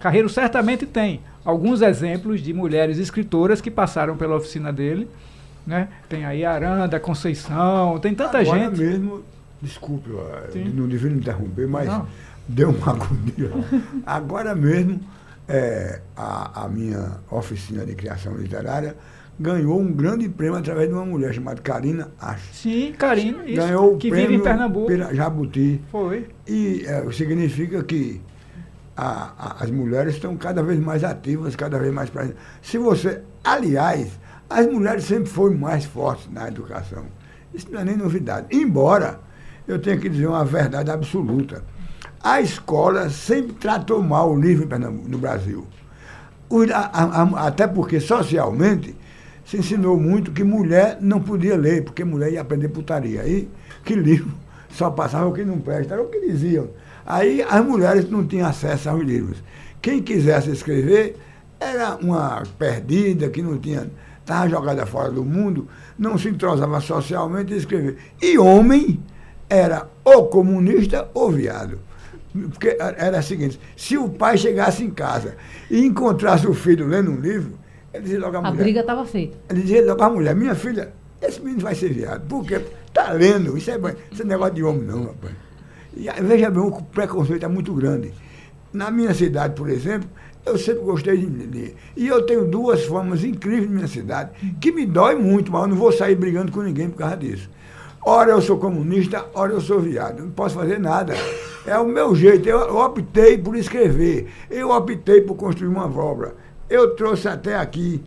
[0.01, 5.09] Carreiro certamente tem alguns exemplos de mulheres escritoras que passaram pela oficina dele.
[5.65, 5.87] Né?
[6.09, 8.77] Tem aí Aranda, Conceição, tem tanta Agora gente.
[8.77, 9.23] mesmo,
[9.61, 10.09] desculpe,
[10.73, 12.05] não devia me interromper, mas não.
[12.49, 13.51] deu uma agonia.
[14.05, 14.99] Agora mesmo,
[15.47, 18.93] é, a, a minha oficina de criação literária
[19.39, 22.53] ganhou um grande prêmio através de uma mulher chamada Karina Acho.
[22.53, 25.15] Sim, Karina, isso, ganhou o que prêmio vive em Pernambuco.
[25.15, 25.81] Jabuti.
[25.91, 26.27] Foi.
[26.47, 28.21] E é, significa que
[28.95, 32.37] a, a, as mulheres estão cada vez mais ativas, cada vez mais presentes.
[32.61, 34.19] Se você, aliás,
[34.49, 37.05] as mulheres sempre foram mais fortes na educação.
[37.53, 38.47] Isso não é nem novidade.
[38.51, 39.19] Embora
[39.67, 41.63] eu tenha que dizer uma verdade absoluta.
[42.23, 44.67] A escola sempre tratou mal o livro
[45.07, 45.67] no Brasil.
[47.35, 48.95] Até porque, socialmente,
[49.47, 53.21] se ensinou muito que mulher não podia ler, porque mulher ia aprender putaria.
[53.21, 53.49] Aí,
[53.85, 54.29] que livro
[54.69, 56.67] só passava o que não presta, era o que diziam.
[57.05, 59.41] Aí as mulheres não tinham acesso aos livros.
[59.81, 61.15] Quem quisesse escrever
[61.57, 65.65] era uma perdida, que não tinha, estava jogada fora do mundo,
[65.97, 67.95] não se entrosava socialmente e escrever.
[68.21, 68.99] E homem
[69.49, 71.79] era ou comunista ou viado.
[72.33, 75.37] Porque era o seguinte, se o pai chegasse em casa
[75.71, 77.53] e encontrasse o filho lendo um livro,
[77.97, 78.53] ele dizia logo à mulher.
[78.53, 79.37] A briga estava feita.
[79.49, 82.27] Ele dizia logo à mulher, minha filha, esse menino vai ser viado.
[82.27, 82.61] Por quê?
[82.87, 83.77] Está lendo, isso é,
[84.11, 85.33] isso é negócio de homem não, rapaz.
[85.95, 88.13] E, veja bem, o preconceito é muito grande.
[88.71, 90.09] Na minha cidade, por exemplo,
[90.45, 91.75] eu sempre gostei de ler.
[91.95, 94.31] E eu tenho duas formas incríveis na minha cidade,
[94.61, 97.49] que me dói muito, mas eu não vou sair brigando com ninguém por causa disso.
[98.05, 100.21] Ora eu sou comunista, ora eu sou viado.
[100.23, 101.13] Não posso fazer nada.
[101.65, 102.47] É o meu jeito.
[102.47, 104.27] Eu optei por escrever.
[104.49, 106.33] Eu optei por construir uma obra.
[106.69, 108.03] Eu trouxe até aqui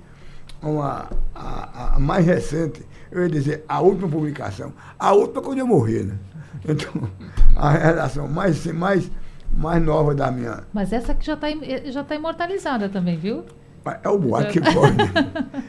[0.62, 4.72] uma, a, a mais recente, eu ia dizer, a última publicação.
[4.98, 6.18] A última quando eu morrer, né?
[6.68, 7.08] Então,
[7.56, 9.10] a relação mais, mais,
[9.50, 10.64] mais nova da minha.
[10.72, 11.48] Mas essa que já está
[11.86, 13.44] já tá imortalizada também, viu?
[14.02, 14.92] É o boato que corre.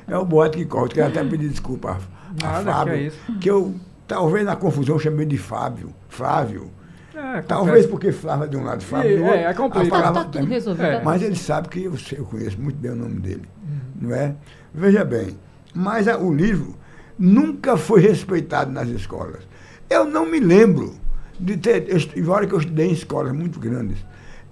[0.07, 0.89] É o boato que corre.
[0.89, 1.97] Quero até pedir desculpa
[2.43, 3.39] a, a Fábio, que, é isso.
[3.39, 3.75] que eu,
[4.05, 5.93] talvez na confusão, chamei de Fábio.
[6.09, 6.69] Flávio.
[7.13, 9.37] É, talvez porque é de um lado, Flávio do outro.
[9.37, 10.13] É, é complicado.
[10.13, 10.85] Tá, tá tudo resolvido.
[10.85, 11.03] É.
[11.03, 13.43] Mas ele sabe que eu, sei, eu conheço muito bem o nome dele.
[13.61, 14.07] Uhum.
[14.09, 14.35] Não é?
[14.73, 15.37] Veja bem,
[15.73, 16.75] mas a, o livro
[17.19, 19.47] nunca foi respeitado nas escolas.
[19.89, 20.95] Eu não me lembro
[21.39, 23.97] de ter, eu, embora que eu estudei em escolas muito grandes,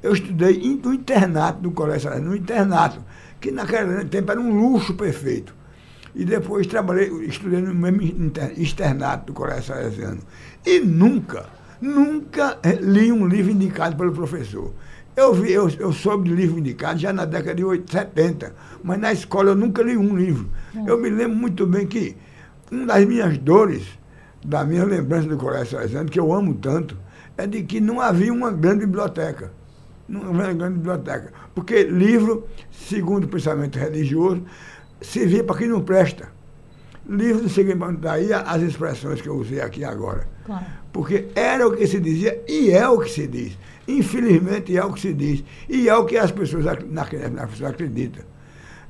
[0.02, 3.04] eu estudei no internato do Colégio no internato,
[3.40, 5.56] que naquele tempo era um luxo perfeito.
[6.16, 10.22] E depois trabalhei, estudei no mesmo externato do Colégio Salesiano.
[10.66, 11.46] E nunca,
[11.82, 14.74] nunca eh, li um livro indicado pelo professor.
[15.16, 19.00] Eu, vi, eu, eu soube de livro indicado já na década de 80, 70, mas
[19.00, 20.50] na escola eu nunca li um livro.
[20.88, 22.16] Eu me lembro muito bem que
[22.72, 24.00] uma das minhas dores
[24.46, 26.98] da minha lembrança do Colégio Salesiano, que eu amo tanto,
[27.38, 29.52] é de que não havia uma grande biblioteca.
[30.08, 31.34] Não havia uma grande biblioteca.
[31.54, 34.44] Porque livro, segundo o pensamento religioso,
[35.02, 36.30] servia para quem não presta.
[37.08, 40.28] Livro servia daí as expressões que eu usei aqui agora.
[40.92, 43.58] Porque era o que se dizia e é o que se diz.
[43.88, 45.44] Infelizmente é o que se diz.
[45.68, 48.24] E é o que as pessoas na pessoa acreditam.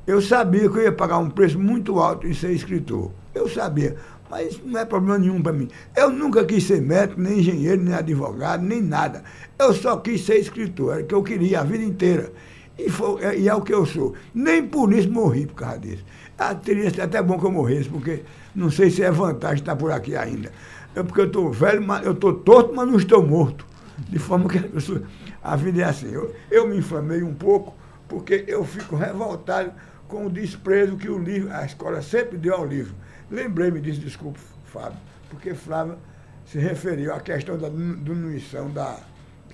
[0.05, 3.11] Eu sabia que eu ia pagar um preço muito alto em ser escritor.
[3.33, 3.95] Eu sabia.
[4.29, 5.67] Mas não é problema nenhum para mim.
[5.95, 9.23] Eu nunca quis ser médico, nem engenheiro, nem advogado, nem nada.
[9.57, 12.31] Eu só quis ser escritor, era o que eu queria a vida inteira.
[12.77, 14.13] E, foi, é, e é o que eu sou.
[14.33, 16.05] Nem por isso morri por causa disso.
[16.37, 18.23] Ah, teria sido até bom que eu morresse, porque
[18.55, 20.51] não sei se é vantagem estar por aqui ainda.
[20.95, 23.65] É porque eu estou velho, mas eu estou torto, mas não estou morto.
[23.97, 25.03] De forma que a, pessoa,
[25.43, 26.11] a vida é assim.
[26.11, 27.75] Eu, eu me inflamei um pouco,
[28.07, 29.71] porque eu fico revoltado
[30.07, 32.95] com o desprezo que o livro, a escola sempre deu ao livro.
[33.29, 34.97] Lembrei-me disso, desculpe, Fábio,
[35.29, 35.97] porque Flávio
[36.45, 38.97] se referiu à questão da diminuição da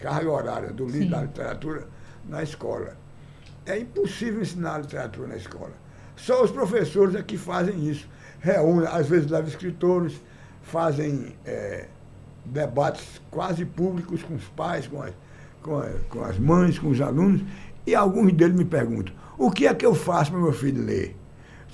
[0.01, 1.09] carga horária do livro Sim.
[1.09, 1.87] da literatura
[2.27, 2.95] na escola.
[3.65, 5.73] É impossível ensinar literatura na escola.
[6.15, 8.07] Só os professores é que fazem isso.
[8.39, 10.21] Reúnem, às vezes levam escritores,
[10.65, 11.87] fazem é,
[12.43, 15.13] debates quase públicos com os pais, com as,
[15.61, 17.41] com, a, com as mães, com os alunos,
[17.85, 21.15] e alguns deles me perguntam, o que é que eu faço para meu filho ler?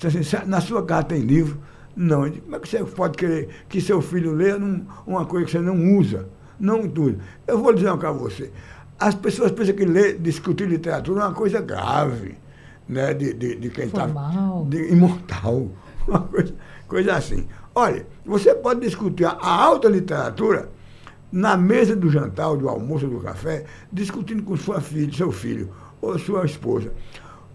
[0.04, 1.58] Assim, na sua casa tem livro?
[1.94, 2.30] Não.
[2.30, 4.58] Como é que você pode querer que seu filho leia
[5.06, 6.28] uma coisa que você não usa?
[6.58, 7.18] Não tudo.
[7.46, 8.52] Eu vou dizer uma coisa a você.
[8.98, 12.36] As pessoas pensam que ler, discutir literatura é uma coisa grave,
[12.88, 13.14] né?
[13.14, 14.06] De, de, de quem está.
[14.90, 15.68] Imortal.
[16.06, 16.52] Uma coisa,
[16.88, 17.46] coisa assim.
[17.74, 20.68] Olha, você pode discutir a alta literatura
[21.30, 26.18] na mesa do jantar, do almoço, do café, discutindo com sua filha, seu filho ou
[26.18, 26.92] sua esposa.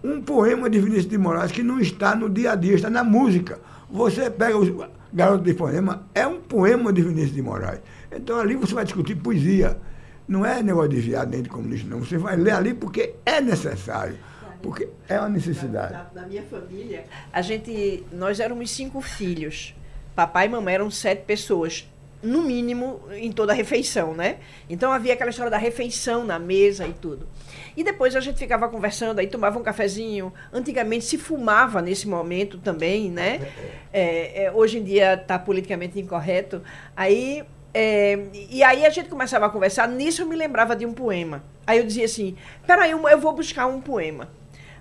[0.02, 3.04] um poema de Vinícius de Moraes que não está no dia a dia, está na
[3.04, 3.60] música.
[3.90, 7.80] Você pega o Garoto de Poema, é um poema de Vinícius de Moraes.
[8.10, 9.78] Então ali você vai discutir poesia.
[10.26, 12.00] Não é negócio de viado nem de comunista, não.
[12.00, 14.16] Você vai ler ali porque é necessário.
[14.62, 15.92] Porque é uma necessidade.
[15.92, 19.74] Na, na minha família, a gente, nós éramos cinco filhos.
[20.18, 21.88] Papai e mamãe eram sete pessoas
[22.20, 24.38] no mínimo, em toda a refeição, né?
[24.68, 27.28] Então havia aquela história da refeição na mesa e tudo.
[27.76, 30.32] E depois a gente ficava conversando, aí tomava um cafezinho.
[30.52, 33.48] Antigamente se fumava nesse momento também, né?
[33.92, 36.64] É, é, hoje em dia está politicamente incorreto.
[36.96, 38.18] Aí é,
[38.50, 41.44] e aí a gente começava a conversar, nisso eu me lembrava de um poema.
[41.64, 42.34] Aí eu dizia assim,
[42.66, 44.28] peraí, eu, vou buscar um poema.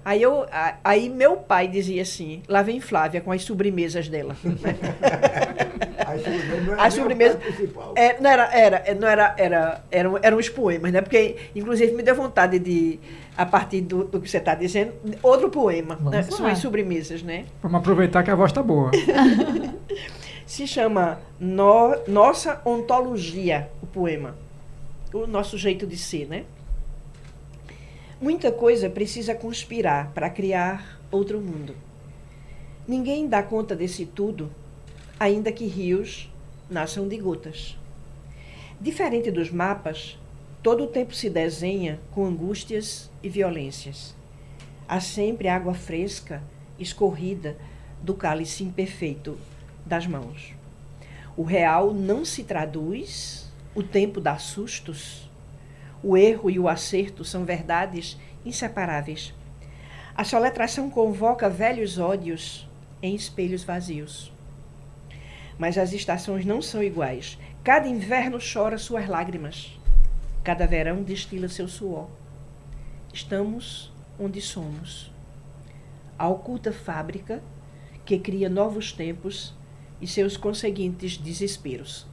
[0.08, 0.46] Aí, eu,
[0.86, 4.38] aí meu pai dizia assim, lá vem Flávia com as sobremesas dela.
[6.80, 7.38] as sobremesas.
[7.93, 11.02] É, não era, era, não era, era, eram, eram os poemas, né?
[11.02, 13.02] Porque, inclusive, me deu vontade de,
[13.36, 15.98] a partir do, do que você está dizendo, outro poema.
[15.98, 16.24] Né?
[16.24, 17.43] São as sobremesas, né?
[17.62, 18.91] Vamos aproveitar que a voz está boa.
[20.48, 24.38] Se chama no, Nossa Ontologia, o poema.
[25.13, 26.46] O nosso jeito de ser, né?
[28.20, 31.76] Muita coisa precisa conspirar para criar outro mundo.
[32.88, 34.50] Ninguém dá conta desse tudo
[35.20, 36.28] ainda que rios
[36.68, 37.78] nasçam de gotas.
[38.82, 40.18] Diferente dos mapas,
[40.64, 44.16] todo o tempo se desenha com angústias e violências.
[44.88, 46.42] Há sempre água fresca
[46.80, 47.56] escorrida
[48.02, 49.38] do cálice imperfeito
[49.86, 50.54] das mãos.
[51.36, 55.27] O real não se traduz, o tempo dá sustos.
[56.10, 59.34] O erro e o acerto são verdades inseparáveis.
[60.15, 62.65] A soletração convoca velhos ódios
[63.04, 64.32] em espelhos vazios.
[65.60, 67.38] Mas as estações não são iguais.
[67.62, 69.78] Cada inverno chora suas lágrimas.
[70.46, 72.08] Cada verão destila seu suor.
[73.13, 75.12] Estamos onde somos.
[76.17, 77.43] A oculta fábrica
[78.06, 79.54] que cria novos tempos
[80.00, 82.08] e seus conseguintes desesperos.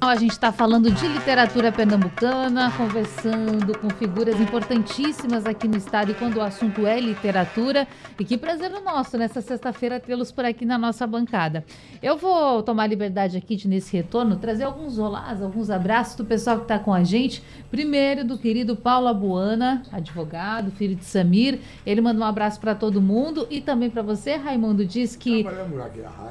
[0.00, 6.14] A gente está falando de literatura pernambucana, conversando com figuras importantíssimas aqui no estado e
[6.14, 7.88] quando o assunto é literatura.
[8.18, 11.64] E que prazer o nosso nessa sexta-feira tê-los por aqui na nossa bancada.
[12.02, 16.58] Eu vou tomar liberdade aqui de, nesse retorno, trazer alguns olás, alguns abraços do pessoal
[16.58, 17.42] que está com a gente.
[17.70, 21.60] Primeiro, do querido Paulo Abuana, advogado, filho de Samir.
[21.86, 24.84] Ele manda um abraço para todo mundo e também para você, Raimundo.
[24.84, 25.46] Diz que.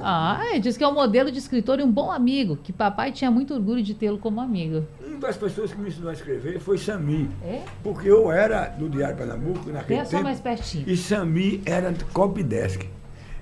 [0.01, 3.31] Ah, diz que é um modelo de escritor e um bom amigo, que papai tinha
[3.31, 4.85] muito orgulho de tê-lo como amigo.
[5.05, 7.29] Uma das pessoas que me ensinou a escrever foi Sami.
[7.43, 7.61] É?
[7.83, 10.23] Porque eu era do Diário Pernambuco naquele Pensa tempo.
[10.23, 10.89] mais pertinho.
[10.89, 12.85] E Sami era copy desk.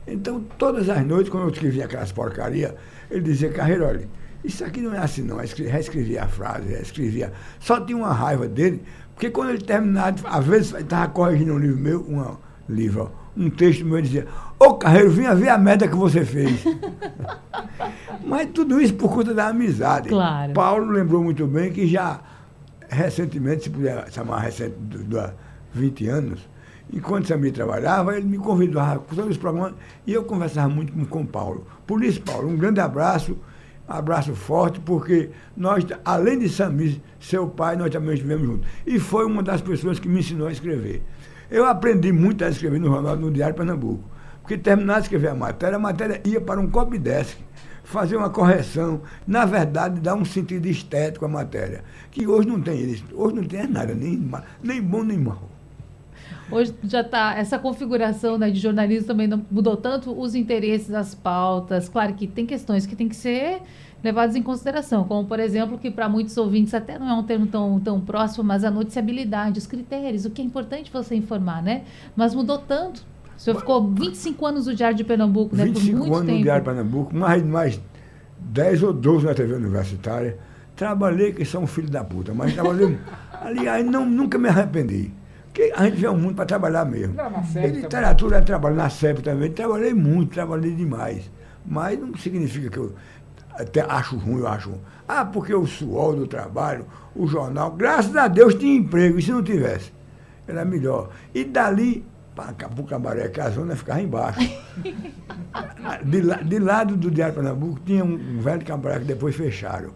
[0.08, 2.76] Então, todas as noites, quando eu escrevia aquelas porcaria,
[3.10, 4.10] ele dizia, Carreiro, olha,
[4.44, 5.38] isso aqui não é assim não.
[5.38, 7.32] Reescrevia a frase, reescrevia.
[7.60, 8.82] Só tinha uma raiva dele,
[9.14, 12.36] porque quando ele terminava, às vezes estava corrigindo um livro meu, um
[12.68, 14.28] livro, um texto meu, dizia,
[14.60, 16.64] ô Carreiro, vinha ver a merda que você fez.
[18.26, 20.10] Mas tudo isso por conta da amizade.
[20.10, 20.54] Claro.
[20.54, 22.20] Paulo lembrou muito bem que já
[22.92, 24.76] recentemente, se puder chamar recente,
[25.18, 25.34] há
[25.74, 26.50] 20 anos,
[26.92, 29.74] enquanto Samir trabalhava, ele me convidava para todos os programas
[30.06, 31.66] e eu conversava muito com, com Paulo.
[31.88, 33.38] Por isso, Paulo, um grande abraço,
[33.88, 38.68] um abraço forte, porque nós, além de Samir, seu pai, nós também estivemos juntos.
[38.86, 41.02] E foi uma das pessoas que me ensinou a escrever.
[41.52, 44.10] Eu aprendi muito a escrever no jornal, no Diário Pernambuco.
[44.42, 47.38] Porque terminava de escrever a matéria, a matéria ia para um copy desk
[47.84, 51.84] fazer uma correção, na verdade, dar um sentido estético à matéria.
[52.10, 53.04] Que hoje não tem isso.
[53.14, 54.32] Hoje não tem nada, nem,
[54.64, 55.50] nem bom nem mal.
[56.52, 61.88] Hoje já está, essa configuração né, de jornalismo também mudou tanto os interesses, as pautas.
[61.88, 63.62] Claro que tem questões que tem que ser
[64.04, 67.46] levadas em consideração, como, por exemplo, que para muitos ouvintes até não é um termo
[67.46, 71.84] tão, tão próximo, mas a noticiabilidade, os critérios, o que é importante você informar, né?
[72.16, 73.06] Mas mudou tanto
[73.42, 75.66] o senhor ficou 25 anos no Diário de Pernambuco, né?
[75.66, 76.38] 25 Por muito anos tempo.
[76.38, 77.82] no Diário de Pernambuco, mais, mais
[78.40, 80.38] 10 ou 12 na TV universitária.
[80.76, 83.00] Trabalhei, que são filho da puta, mas trabalhei.
[83.42, 85.12] aliás, não, nunca me arrependi.
[85.52, 87.14] Porque a gente um mundo para trabalhar mesmo.
[87.14, 89.52] Não, na e literatura é trabalho na SEP também.
[89.52, 91.30] Trabalhei muito, trabalhei demais.
[91.66, 92.94] Mas não significa que eu
[93.54, 94.80] até acho ruim, eu acho ruim.
[95.08, 99.32] Ah, porque o suor do trabalho, o jornal, graças a Deus tinha emprego, e se
[99.32, 99.92] não tivesse,
[100.48, 101.10] era melhor.
[101.36, 104.40] E dali para o Cabaré, que a zona ficava embaixo.
[106.04, 109.92] De, de lado do Diário Pernambuco tinha um, um velho cabaré que depois fecharam.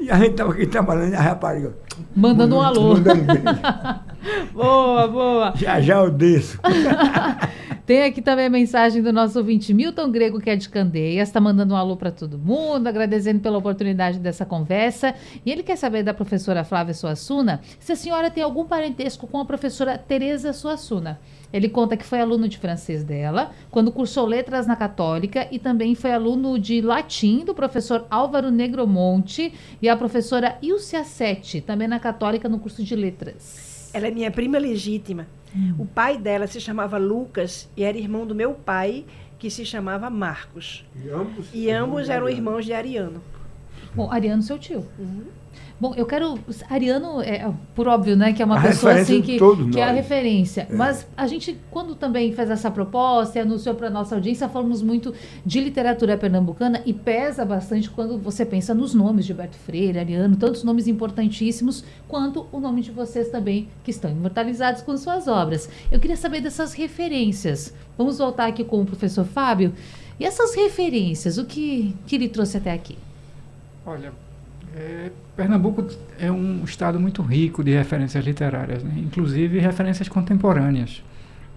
[0.00, 1.76] E a gente estava aqui trabalhando e a rapariga.
[2.16, 2.94] Mandando um alô.
[2.94, 3.24] Mandando
[4.52, 5.52] boa, boa.
[5.56, 6.58] Já já eu desço.
[7.84, 11.40] Tem aqui também a mensagem do nosso ouvinte Milton Grego, que é de Candeias, está
[11.40, 15.12] mandando um alô para todo mundo, agradecendo pela oportunidade dessa conversa.
[15.44, 19.40] E ele quer saber da professora Flávia Suassuna se a senhora tem algum parentesco com
[19.40, 21.18] a professora Tereza Suassuna.
[21.52, 25.94] Ele conta que foi aluno de francês dela, quando cursou letras na Católica e também
[25.94, 31.98] foi aluno de latim do professor Álvaro Negromonte e a professora Ilcia Sete, também na
[31.98, 33.90] Católica no curso de letras.
[33.92, 35.26] Ela é minha prima legítima.
[35.54, 35.74] Hum.
[35.80, 39.04] O pai dela se chamava Lucas e era irmão do meu pai,
[39.38, 40.84] que se chamava Marcos.
[40.94, 43.22] E ambos, e ambos eram irmãos de Ariano.
[43.94, 44.86] Bom, Ariano, seu tio.
[44.98, 45.24] Uhum.
[45.80, 46.38] Bom, eu quero.
[46.68, 49.38] Ariano, é, por óbvio, né, que é uma a pessoa assim que,
[49.72, 50.66] que é a referência.
[50.68, 50.74] É.
[50.74, 55.14] Mas a gente, quando também fez essa proposta e anunciou para nossa audiência, falamos muito
[55.44, 60.36] de literatura pernambucana e pesa bastante quando você pensa nos nomes de Berto Freire, Ariano,
[60.36, 65.66] tantos nomes importantíssimos, quanto o nome de vocês também, que estão imortalizados com suas obras.
[65.90, 67.72] Eu queria saber dessas referências.
[67.96, 69.72] Vamos voltar aqui com o professor Fábio.
[70.18, 72.98] E essas referências, o que, que ele trouxe até aqui?
[73.86, 74.12] Olha,
[74.74, 75.86] é, Pernambuco
[76.18, 78.92] é um estado muito rico de referências literárias, né?
[78.96, 81.02] inclusive referências contemporâneas.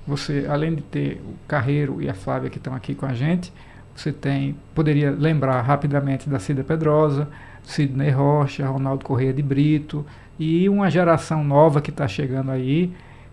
[0.06, 3.54] Você, além de ter o Carreiro e a Flávia que estão aqui com a gente,
[3.96, 7.28] você tem, poderia lembrar rapidamente da Cida Pedrosa,
[7.64, 10.06] Sidney Rocha, Ronaldo Correia de Brito
[10.38, 12.92] e uma geração nova que está chegando aí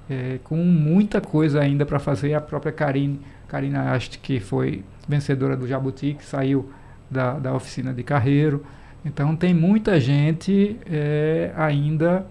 [0.09, 2.35] é, com muita coisa ainda para fazer.
[2.35, 6.70] A própria Karine, Karina Ast, que foi vencedora do Jabuti, que saiu
[7.11, 8.64] da, da oficina de Carreiro.
[9.05, 12.27] Então tem muita gente é, ainda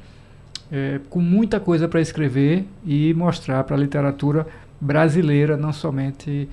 [0.72, 4.46] é, com muita coisa para escrever e mostrar para a literatura
[4.80, 6.48] brasileira, não somente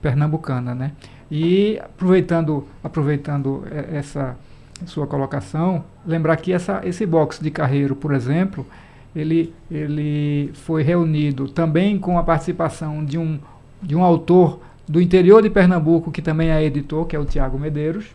[0.00, 0.92] pernambucana, né?
[1.30, 4.36] E aproveitando, aproveitando essa
[4.86, 8.66] sua colocação, lembrar que essa, esse box de Carreiro, por exemplo,
[9.14, 13.38] ele, ele foi reunido também com a participação de um,
[13.82, 17.58] de um autor do interior de Pernambuco, que também é editor, que é o Tiago
[17.58, 18.06] Medeiros,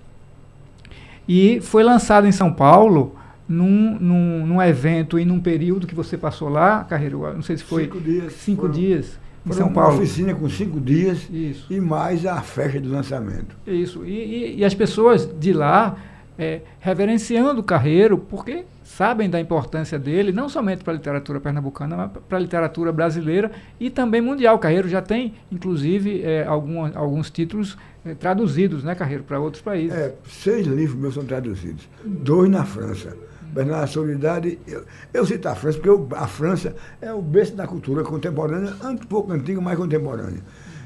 [1.28, 3.16] e foi lançado em São Paulo
[3.48, 7.64] num, num, num, evento e num período que você passou lá, Carreiro, não sei se
[7.64, 9.96] foi cinco dias, cinco foram, dias em São uma Paulo.
[9.96, 11.72] Uma oficina com cinco dias Isso.
[11.72, 13.56] e mais a festa do lançamento.
[13.68, 15.98] Isso, e, e, e as pessoas de lá
[16.38, 22.12] é, reverenciando Carreiro, porque sabem da importância dele, não somente para a literatura pernambucana, mas
[22.28, 24.60] para a literatura brasileira e também mundial.
[24.60, 29.96] Carreiro já tem, inclusive, é, algum, alguns títulos é, traduzidos, né, Carreiro, para outros países.
[29.96, 33.16] É, seis livros meus são traduzidos, dois na França.
[33.56, 37.68] Na Solidariedade, eu, eu cito a França, porque eu, a França é o berço da
[37.68, 40.42] cultura contemporânea, um pouco antiga, mais contemporânea.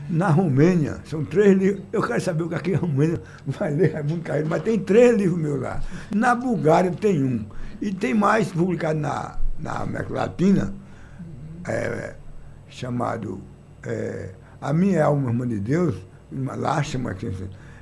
[0.09, 1.83] Na Romênia, são três livros.
[1.91, 4.79] Eu quero saber o que aqui é a Romênia vai ler Raimundo Carreiro, mas tem
[4.79, 5.81] três livros meus lá.
[6.13, 7.45] Na Bulgária tem um.
[7.81, 10.73] E tem mais publicado na, na América Latina,
[11.67, 12.15] é,
[12.69, 13.41] chamado
[13.83, 14.29] é,
[14.61, 15.95] A Minha Alma Irmã de Deus,
[16.31, 17.31] uma lástima, que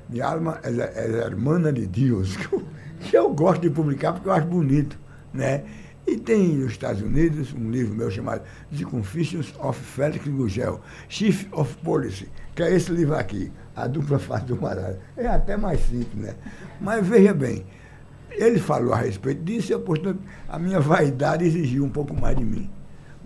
[0.09, 2.63] minha alma é, é irmã de Deus, que eu,
[2.99, 4.97] que eu gosto de publicar porque eu acho bonito.
[5.33, 5.63] Né?
[6.07, 8.43] E tem nos Estados Unidos um livro meu chamado
[8.77, 10.79] The Confessions of Felix Gugel,
[11.09, 14.99] Chief of Policy, que é esse livro aqui, A Dupla Face do Maralho.
[15.17, 16.35] É até mais simples, né?
[16.79, 17.65] Mas veja bem,
[18.29, 22.45] ele falou a respeito disso e portanto, a minha vaidade exigiu um pouco mais de
[22.45, 22.69] mim.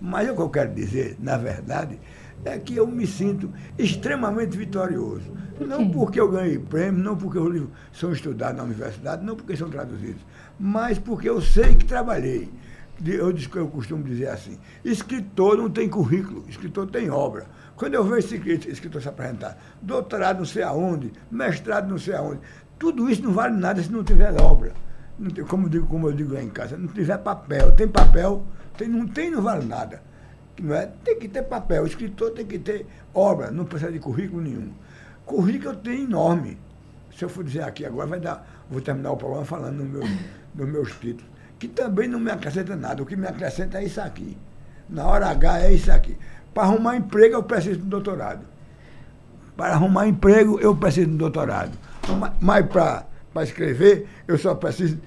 [0.00, 2.00] Mas o que eu quero dizer, na verdade,
[2.44, 5.30] é que eu me sinto extremamente vitorioso.
[5.60, 9.54] Não porque eu ganhei prêmio, não porque os livros são estudados na universidade, não porque
[9.54, 10.24] são traduzidos,
[10.58, 12.48] mas porque eu sei que trabalhei
[13.06, 17.46] eu, eu costumo dizer assim, escritor não tem currículo, escritor tem obra.
[17.76, 22.40] Quando eu vejo esse escritor se apresentar, doutorado não sei aonde, mestrado não sei aonde,
[22.78, 24.72] tudo isso não vale nada se não tiver obra.
[25.18, 27.72] Não tem, como, eu digo, como eu digo lá em casa, não tiver papel.
[27.72, 28.44] Tem papel,
[28.76, 30.02] tem, não tem, não vale nada.
[30.60, 30.86] Não é?
[31.04, 31.84] Tem que ter papel.
[31.84, 34.72] O escritor tem que ter obra, não precisa de currículo nenhum.
[35.24, 36.58] Currículo eu tenho enorme.
[37.16, 40.02] Se eu for dizer aqui agora, vai dar, vou terminar o programa falando no meu,
[40.54, 41.30] nos meus títulos
[41.60, 43.02] que também não me acrescenta nada.
[43.02, 44.36] O que me acrescenta é isso aqui.
[44.88, 46.16] Na hora H é isso aqui.
[46.54, 48.40] Para arrumar emprego, eu preciso de um doutorado.
[49.56, 51.72] Para arrumar emprego, eu preciso de um doutorado.
[52.40, 53.04] Mas para
[53.42, 54.98] escrever, eu só preciso.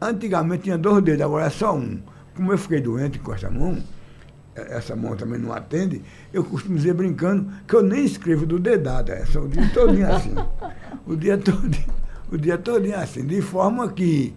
[0.00, 2.00] Antigamente tinha dois dedos, agora é só um.
[2.36, 3.76] Como eu fiquei doente com essa mão,
[4.54, 6.02] essa mão também não atende,
[6.32, 10.10] eu costumo dizer brincando que eu nem escrevo do dedada, é só o dia todinho
[10.10, 10.34] assim.
[11.04, 11.92] O dia todinho,
[12.30, 14.32] o dia todinho assim, de forma que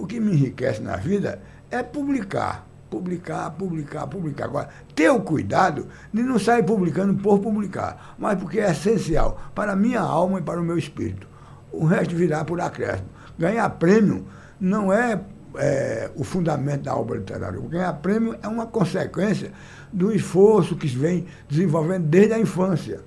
[0.00, 1.40] o que me enriquece na vida
[1.70, 2.66] é publicar.
[2.88, 4.44] Publicar, publicar, publicar.
[4.46, 9.72] Agora, ter o cuidado de não sair publicando por publicar, mas porque é essencial para
[9.72, 11.28] a minha alma e para o meu espírito.
[11.70, 13.08] O resto virá por acréscimo.
[13.38, 14.26] Ganhar prêmio
[14.58, 15.20] não é
[15.56, 17.60] é, o fundamento da obra literária.
[17.60, 19.52] Ganhar prêmio é uma consequência
[19.92, 23.00] do esforço que se vem desenvolvendo desde a infância.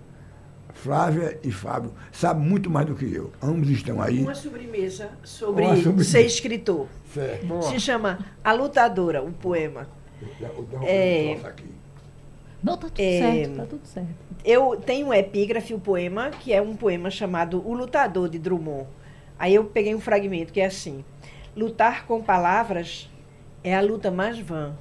[0.84, 3.32] Flávia e Fábio sabem muito mais do que eu.
[3.42, 4.22] Ambos estão aí.
[4.22, 6.12] Uma sobremesa sobre uma sobremesa.
[6.12, 6.88] ser escritor.
[7.14, 7.62] Certo.
[7.62, 9.88] Se chama A Lutadora, o poema.
[10.86, 11.38] É,
[12.62, 14.10] não, tá tudo é, certo, tá tudo certo.
[14.44, 18.38] Eu tenho um epígrafe, o um poema, que é um poema chamado O Lutador, de
[18.38, 18.86] Drummond.
[19.40, 21.06] Aí eu peguei um fragmento que é assim.
[21.56, 23.10] Lutar com palavras
[23.64, 24.76] é a luta mais vã.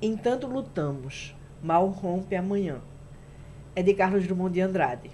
[0.00, 2.80] Entanto lutamos, mal rompe amanhã
[3.74, 5.10] é de Carlos Drummond de Andrade.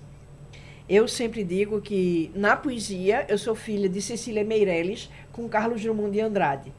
[0.88, 6.12] Eu sempre digo que na poesia eu sou filha de Cecília Meirelles com Carlos Drummond
[6.12, 6.72] de Andrade.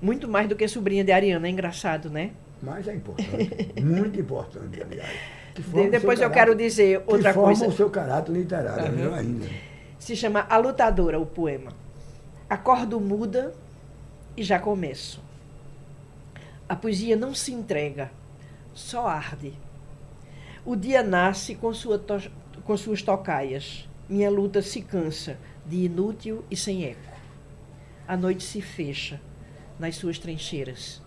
[0.00, 2.30] Muito mais do que sobrinha de Ariana, é engraçado, né?
[2.62, 5.10] Mas é importante, muito importante, aliás.
[5.90, 7.60] Depois eu quero dizer outra que coisa.
[7.60, 8.96] forma o seu caráter literário, uhum.
[8.96, 9.46] melhor ainda.
[9.98, 11.72] Se chama A Lutadora, o poema.
[12.48, 13.54] Acordo muda
[14.36, 15.22] e já começo.
[16.68, 18.10] A poesia não se entrega,
[18.72, 19.52] só arde
[20.64, 22.02] o dia nasce com, sua
[22.64, 23.88] com suas tocaias.
[24.08, 27.12] Minha luta se cansa de inútil e sem eco.
[28.06, 29.20] A noite se fecha
[29.78, 31.02] nas suas trincheiras.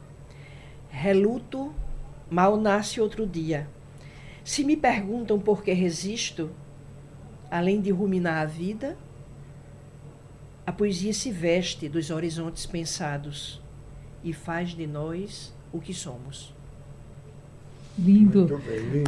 [0.90, 1.74] Reluto,
[2.30, 3.68] mal nasce outro dia.
[4.44, 6.50] Se me perguntam por que resisto,
[7.52, 8.98] além de ruminar a vida,
[10.66, 13.62] a poesia se veste dos horizontes pensados
[14.24, 16.57] e faz de nós o que somos.
[17.98, 18.62] Lindo.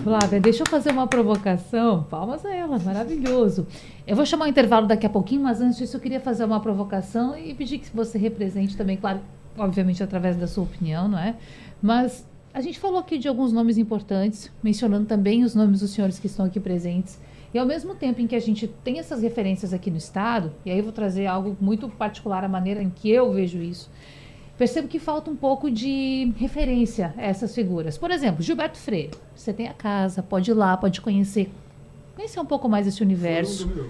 [0.04, 2.04] Flávia, deixa eu fazer uma provocação.
[2.04, 3.68] Palmas a ela, maravilhoso.
[4.08, 6.60] Eu vou chamar o intervalo daqui a pouquinho, mas antes disso eu queria fazer uma
[6.60, 9.20] provocação e pedir que você represente também, claro,
[9.58, 11.36] obviamente através da sua opinião, não é?
[11.82, 16.18] Mas a gente falou aqui de alguns nomes importantes, mencionando também os nomes dos senhores
[16.18, 17.20] que estão aqui presentes.
[17.54, 20.72] E ao mesmo tempo em que a gente tem essas referências aqui no Estado, e
[20.72, 23.90] aí eu vou trazer algo muito particular, a maneira em que eu vejo isso
[24.60, 27.98] percebo que falta um pouco de referência a essas figuras.
[27.98, 29.12] Por exemplo, Gilberto Freire.
[29.34, 31.50] Você tem a casa, pode ir lá, pode conhecer.
[32.14, 33.70] Conhecer um pouco mais esse universo.
[33.70, 33.84] Foi,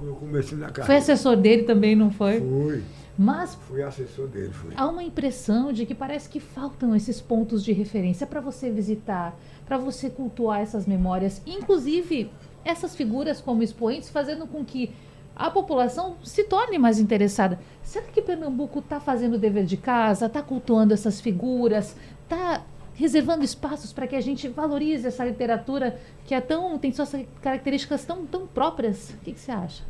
[0.00, 2.40] no, foi assessor dele também, não foi?
[2.40, 2.84] Fui.
[3.18, 4.72] Mas fui assessor dele, fui.
[4.76, 9.36] Há uma impressão de que parece que faltam esses pontos de referência para você visitar,
[9.66, 12.30] para você cultuar essas memórias, inclusive
[12.64, 14.92] essas figuras como expoentes, fazendo com que
[15.36, 17.58] a população se torne mais interessada.
[17.82, 22.62] Será que Pernambuco está fazendo o dever de casa, está cultuando essas figuras, está
[22.94, 27.12] reservando espaços para que a gente valorize essa literatura que é tão tem suas
[27.42, 29.10] características tão, tão próprias?
[29.10, 29.82] O que, que você acha?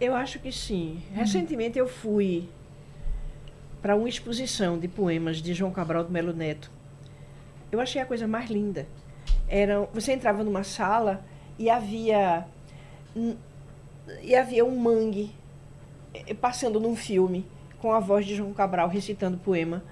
[0.00, 1.02] Eu acho que sim.
[1.10, 1.16] Hum.
[1.16, 2.48] Recentemente eu fui
[3.82, 6.70] para uma exposição de poemas de João Cabral do Melo Neto.
[7.70, 8.86] Eu achei a coisa mais linda.
[9.46, 11.22] Era, você entrava numa sala
[11.58, 12.46] e havia
[14.22, 15.30] e havia um mangue
[16.12, 17.46] eh, passando num filme
[17.78, 19.82] com a voz de João Cabral recitando poema.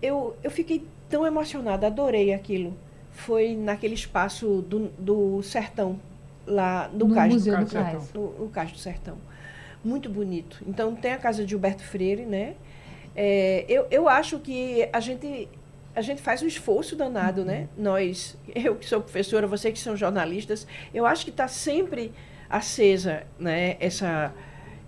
[0.00, 2.76] Eu, eu fiquei tão emocionada, adorei aquilo.
[3.10, 6.00] Foi naquele espaço do, do sertão,
[6.46, 8.12] lá no, no Cais, Museu do, do Cais.
[8.12, 9.18] No, no Cais do Sertão.
[9.84, 10.62] Muito bonito.
[10.66, 12.54] Então tem a casa de Gilberto Freire, né?
[13.14, 15.48] É, eu, eu acho que a gente
[15.94, 17.52] a gente faz um esforço danado, né?
[17.52, 17.60] uhum.
[17.60, 17.68] né?
[17.76, 22.12] Nós, eu que sou professora, você que são jornalistas, eu acho que está sempre
[22.48, 24.32] acesa, né, essa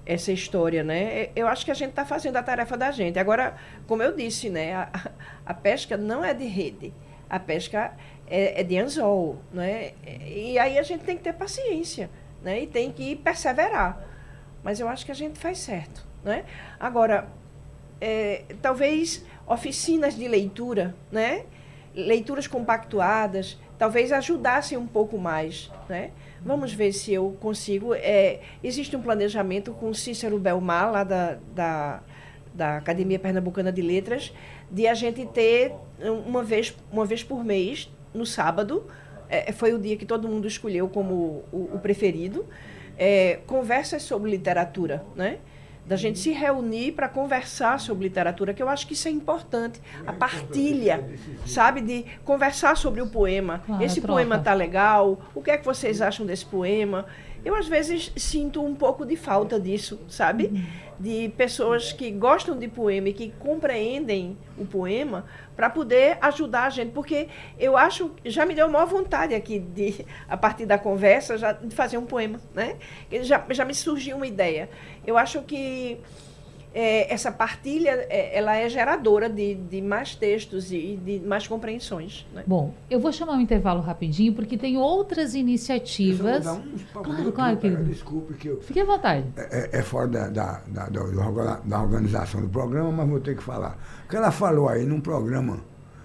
[0.06, 1.28] essa história, né?
[1.36, 3.18] Eu acho que a gente está fazendo a tarefa da gente.
[3.18, 3.54] Agora,
[3.86, 4.90] como eu disse, né, a,
[5.46, 6.92] a pesca não é de rede,
[7.28, 7.92] a pesca
[8.26, 9.92] é, é, de anzol, né?
[10.26, 12.10] E aí a gente tem que ter paciência,
[12.42, 12.60] né?
[12.62, 14.04] E tem que perseverar.
[14.62, 16.44] Mas eu acho que a gente faz certo, né?
[16.78, 17.28] Agora,
[18.00, 21.44] é, talvez oficinas de leitura, né?
[21.94, 26.10] Leituras compactuadas, talvez ajudassem um pouco mais, né?
[26.42, 27.94] Vamos ver se eu consigo.
[27.94, 32.02] É, existe um planejamento com Cícero Belmar, lá da, da,
[32.52, 34.34] da Academia Pernambucana de Letras,
[34.70, 35.72] de a gente ter
[36.28, 38.86] uma vez, uma vez por mês, no sábado,
[39.30, 42.46] é, foi o dia que todo mundo escolheu como o, o preferido,
[42.98, 45.38] é, conversas sobre literatura, né?
[45.86, 49.80] Da gente se reunir para conversar sobre literatura, que eu acho que isso é importante.
[50.06, 51.04] A partilha,
[51.46, 53.62] sabe, de conversar sobre o poema.
[53.66, 54.14] Claro, Esse troca.
[54.14, 57.06] poema tá legal, o que é que vocês acham desse poema?
[57.44, 60.46] Eu, às vezes, sinto um pouco de falta disso, sabe?
[60.46, 60.62] Uhum.
[60.98, 65.24] De pessoas que gostam de poema e que compreendem o poema
[65.56, 66.92] para poder ajudar a gente.
[66.92, 67.28] Porque
[67.58, 71.74] eu acho, já me deu maior vontade aqui, de, a partir da conversa, já, de
[71.74, 72.76] fazer um poema, né?
[73.22, 74.68] Já, já me surgiu uma ideia.
[75.06, 75.98] Eu acho que
[76.72, 82.26] é, essa partilha é, ela é geradora de, de mais textos e de mais compreensões.
[82.32, 82.44] Né?
[82.46, 86.46] Bom, eu vou chamar um intervalo rapidinho, porque tem outras iniciativas.
[86.46, 88.60] Eu uns claro, claro, que Desculpe que eu.
[88.60, 89.26] Fique à vontade.
[89.36, 90.86] É, é, é fora da, da, da,
[91.64, 93.76] da, organização do programa, mas vou ter que falar.
[94.04, 95.60] O que ela falou aí num programa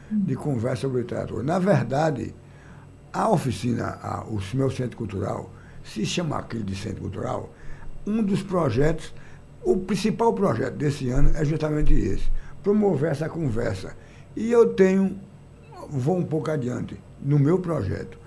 [0.10, 1.44] de conversa sobre literatura.
[1.44, 2.34] Na verdade,
[3.14, 5.52] a oficina, a, o meu centro cultural,
[5.84, 7.54] se chama aquele de centro cultural,
[8.06, 9.14] um dos projetos
[9.66, 12.32] o principal projeto desse ano é justamente esse,
[12.64, 13.96] promover essa conversa.
[14.36, 15.20] E eu tenho,
[15.90, 18.18] vou um pouco adiante, no meu projeto,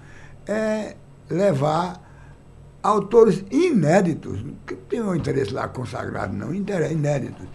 [0.47, 0.97] é
[1.31, 2.05] levar
[2.83, 7.47] autores inéditos, que tem um interesse lá consagrado, não, inéditos,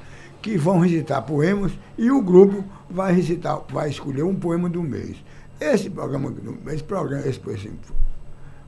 [0.41, 5.17] que vão recitar poemas e o grupo vai recitar, vai escolher um poema do mês.
[5.59, 6.33] Esse programa,
[6.67, 7.71] esse programa, esse, esse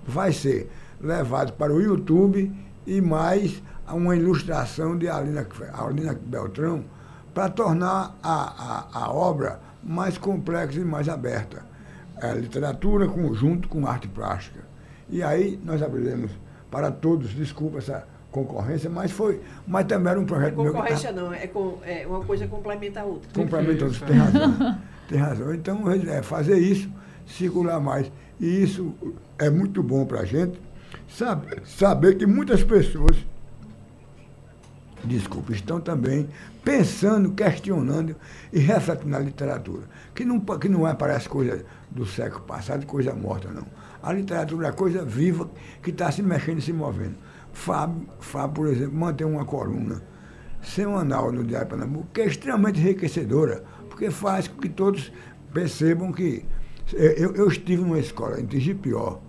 [0.05, 2.51] vai ser levado para o YouTube
[2.85, 3.61] e mais
[3.93, 6.83] uma ilustração de Alina, Alina Beltrão
[7.33, 11.63] para tornar a, a, a, obra mais complexa e mais aberta.
[12.21, 14.61] É, literatura conjunto com arte plástica.
[15.09, 16.31] E aí nós abriremos
[16.71, 21.11] para todos, desculpa essa concorrência, mas foi, mas também era um projeto não é concorrência
[21.11, 23.29] meu, não, é, com, é uma coisa complementa a outra.
[23.33, 24.79] Complementa a outra, tem razão.
[25.07, 25.53] tem razão.
[25.53, 26.89] Então, é fazer isso,
[27.25, 28.11] circular mais.
[28.39, 28.93] E isso
[29.37, 30.59] é muito bom para a gente,
[31.07, 33.17] sabe, saber que muitas pessoas
[35.05, 36.27] desculpa, estão também
[36.63, 38.15] pensando, questionando
[38.51, 39.83] e refletindo na literatura.
[40.13, 43.65] Que não, que não é, parece coisa do século passado, coisa morta, não.
[44.01, 45.49] A literatura é coisa viva
[45.81, 47.15] que está se mexendo e se movendo.
[47.53, 50.01] Fábio, Fábio, por exemplo, mantém uma coluna
[50.61, 55.11] semanal no Diário Pernambuco, que é extremamente enriquecedora, porque faz com que todos
[55.53, 56.45] percebam que.
[56.93, 59.19] Eu, eu estive numa escola em Tigipió,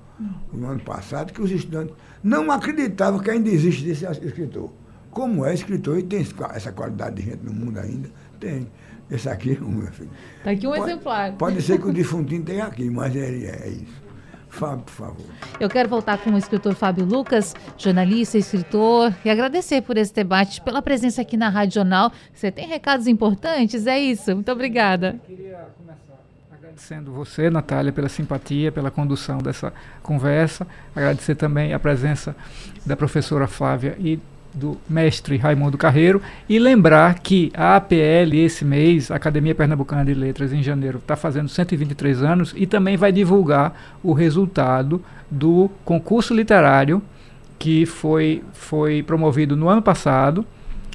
[0.52, 4.70] no ano passado, que os estudantes não acreditavam que ainda existe esse escritor.
[5.16, 8.70] Como é escritor e tem essa qualidade de gente no mundo ainda, tem.
[9.10, 10.10] Esse aqui, meu filho.
[10.36, 11.32] Está aqui um pode, exemplar.
[11.32, 14.04] Pode ser que o defuntinho tenha aqui, mas ele é, é isso.
[14.50, 15.26] Fábio, por favor.
[15.58, 20.60] Eu quero voltar com o escritor Fábio Lucas, jornalista, escritor, e agradecer por esse debate,
[20.60, 22.12] pela presença aqui na Rádio Jornal.
[22.34, 23.86] Você tem recados importantes?
[23.86, 24.34] É isso.
[24.34, 25.18] Muito obrigada.
[25.30, 26.20] Eu queria começar
[26.52, 30.66] agradecendo você, Natália, pela simpatia, pela condução dessa conversa.
[30.94, 32.36] Agradecer também a presença
[32.84, 34.20] da professora Flávia e
[34.56, 40.14] do mestre Raimundo Carreiro e lembrar que a APL esse mês, a Academia Pernambucana de
[40.14, 46.34] Letras em janeiro, está fazendo 123 anos e também vai divulgar o resultado do concurso
[46.34, 47.02] literário
[47.58, 50.44] que foi, foi promovido no ano passado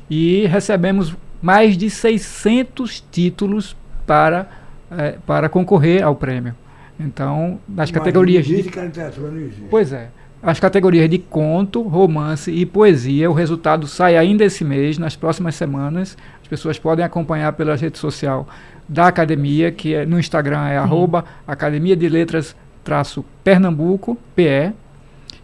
[0.10, 4.50] e recebemos mais de 600 títulos para,
[4.92, 6.56] é, para concorrer ao prêmio.
[7.00, 8.48] Então, nas Mas categorias.
[8.48, 8.80] Não existe de...
[8.80, 9.68] literatura, não existe.
[9.70, 10.10] Pois é
[10.42, 13.30] as categorias de conto, romance e poesia.
[13.30, 16.18] O resultado sai ainda esse mês, nas próximas semanas.
[16.42, 18.48] As pessoas podem acompanhar pela rede social
[18.90, 24.74] da academia, que é, no Instagram é arroba Academia de Letras traço Pernambuco, PE,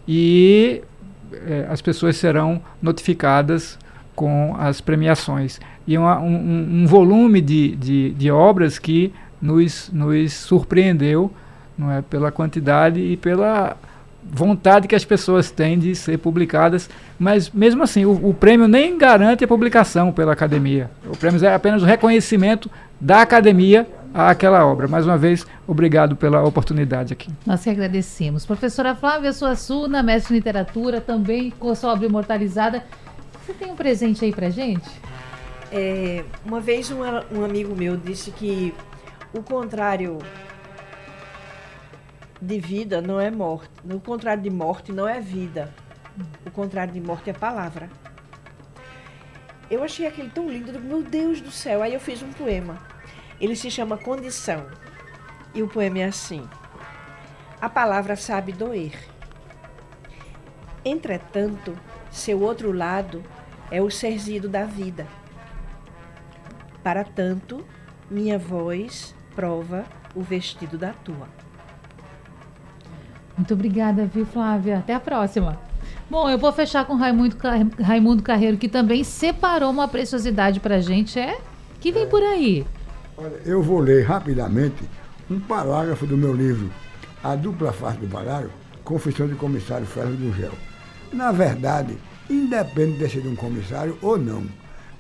[0.08, 0.82] e
[1.32, 3.78] é, as pessoas serão notificadas
[4.16, 5.60] com as premiações.
[5.86, 11.32] E uma, um, um, volume de, de, de obras que nos, nos surpreendeu
[11.78, 13.78] não é, pela quantidade e pela
[14.32, 18.98] vontade que as pessoas têm de ser publicadas, mas mesmo assim, o, o, prêmio nem
[18.98, 20.90] garante a publicação pela academia.
[21.06, 22.70] O prêmio é apenas o reconhecimento
[23.00, 24.88] da academia àquela obra.
[24.88, 27.30] Mais uma vez, obrigado pela oportunidade aqui.
[27.46, 28.46] Nós que agradecemos.
[28.46, 32.84] Professora Flávia Suassuna, mestre em literatura, também com a sua obra imortalizada.
[33.46, 34.90] Você tem um presente aí pra gente?
[35.72, 37.00] É, uma vez um,
[37.32, 38.74] um amigo meu disse que
[39.34, 40.18] o contrário
[42.42, 43.72] de vida não é morte.
[43.84, 45.74] O contrário de morte não é vida.
[46.46, 47.90] O contrário de morte é palavra.
[49.70, 51.82] Eu achei aquele tão lindo, meu Deus do céu.
[51.82, 52.78] Aí eu fiz um poema.
[53.40, 54.66] Ele se chama Condição.
[55.54, 56.48] E o poema é assim:
[57.60, 58.98] A palavra sabe doer.
[60.86, 61.78] Entretanto,
[62.10, 63.24] seu outro lado
[63.70, 65.06] é o serzido da vida.
[66.82, 67.66] Para tanto,
[68.10, 69.84] minha voz prova
[70.16, 71.28] o vestido da tua.
[73.38, 74.80] Muito obrigada, viu, Flávia?
[74.80, 75.60] Até a próxima.
[76.10, 77.38] Bom, eu vou fechar com Raimundo,
[77.80, 81.20] Raimundo Carreiro, que também separou uma preciosidade para gente.
[81.20, 81.38] É?
[81.80, 82.08] Que vem é.
[82.08, 82.66] por aí?
[83.16, 84.84] Olha, eu vou ler rapidamente
[85.30, 86.72] um parágrafo do meu livro,
[87.24, 90.54] A Dupla Face do Parágrafo, Confissão de Comissário Ferro do Gel.
[91.14, 91.96] Na verdade,
[92.30, 94.44] independe de ser um comissário ou não,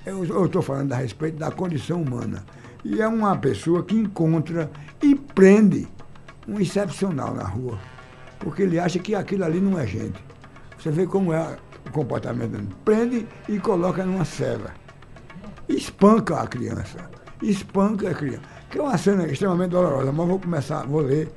[0.06, 2.46] eu estou falando a respeito da condição humana.
[2.84, 4.70] E é uma pessoa que encontra
[5.02, 5.88] e prende
[6.48, 7.78] um excepcional na rua
[8.40, 10.24] porque ele acha que aquilo ali não é gente.
[10.78, 12.70] Você vê como é o comportamento dele.
[12.86, 14.74] Prende e coloca numa cela.
[15.68, 17.10] espanca a criança.
[17.42, 18.42] Espanca a criança.
[18.70, 21.32] Que é uma cena extremamente dolorosa, mas vou começar, vou ler,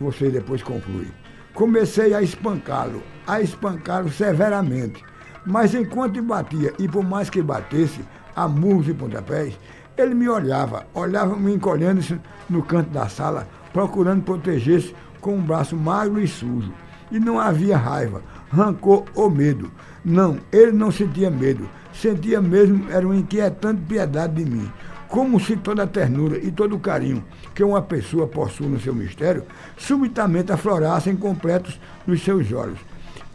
[0.00, 1.08] você depois conclui.
[1.54, 5.04] Comecei a espancá-lo, a espancá-lo severamente.
[5.44, 8.00] Mas enquanto batia, e por mais que batesse,
[8.36, 9.58] a murros e pontapés,
[9.96, 15.76] ele me olhava, olhava me encolhendo-se no canto da sala, procurando proteger-se com um braço
[15.76, 16.72] magro e sujo.
[17.10, 19.70] E não havia raiva, rancor ou medo.
[20.04, 21.68] Não, ele não sentia medo.
[21.92, 24.70] Sentia mesmo, era uma inquietante piedade de mim.
[25.08, 28.94] Como se toda a ternura e todo o carinho que uma pessoa possui no seu
[28.94, 29.44] mistério,
[29.76, 32.78] subitamente aflorassem completos nos seus olhos.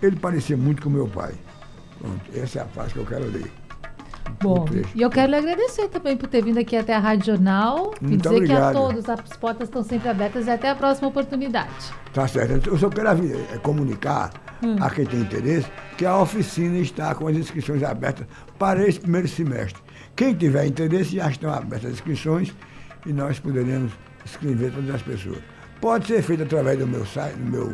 [0.02, 1.34] Ele parecia muito com meu pai.
[2.00, 3.63] Pronto, essa é a parte que eu quero ler.
[4.42, 7.94] Bom, e eu quero lhe agradecer também por ter vindo aqui até a Rádio Jornal
[8.02, 8.72] Muito e dizer obrigado.
[8.72, 11.72] que a todos as portas estão sempre abertas e até a próxima oportunidade.
[12.14, 12.70] Tá certo.
[12.70, 14.76] Eu só quero é, comunicar hum.
[14.82, 15.68] a quem tem interesse
[15.98, 18.28] que a oficina está com as inscrições abertas
[18.60, 19.82] para esse primeiro semestre.
[20.16, 22.54] Quem tiver interesse, já estão abertas as inscrições
[23.06, 23.94] e nós poderemos
[24.26, 25.40] inscrever todas as pessoas.
[25.80, 27.74] Pode ser feito através do meu site, do meu,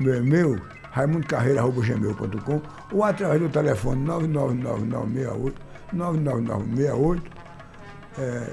[0.00, 0.60] meu e-mail,
[0.94, 5.60] raimundocarreira.gmail.com ou através do telefone 99968
[5.92, 7.30] 99968
[8.18, 8.50] é,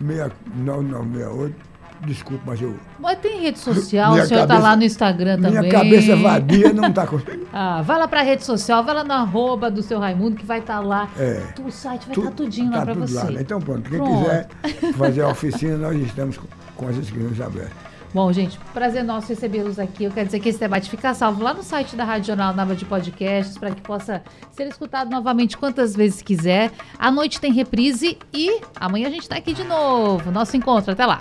[0.00, 1.70] 99968
[2.02, 2.74] Desculpe, mas eu.
[2.98, 5.68] Mas tem rede social, o senhor está lá no Instagram minha também.
[5.68, 7.46] Minha cabeça vadia não está conseguindo.
[7.52, 10.46] ah, vai lá para a rede social, vai lá no arroba do seu Raimundo, que
[10.46, 11.10] vai estar tá lá.
[11.18, 13.14] É, o site vai estar tá tudinho tá lá para você.
[13.16, 13.40] Lá, né?
[13.42, 14.18] Então, pronto, quem pronto.
[14.18, 14.48] quiser
[14.96, 17.89] fazer a oficina, nós estamos com, com as inscrições abertas.
[18.12, 20.04] Bom, gente, prazer nosso recebê-los aqui.
[20.04, 22.74] Eu quero dizer que esse debate fica salvo lá no site da Rádio Jornal Nava
[22.74, 26.72] de Podcasts, para que possa ser escutado novamente quantas vezes quiser.
[26.98, 30.32] À noite tem reprise e amanhã a gente está aqui de novo.
[30.32, 31.20] Nosso encontro, até lá.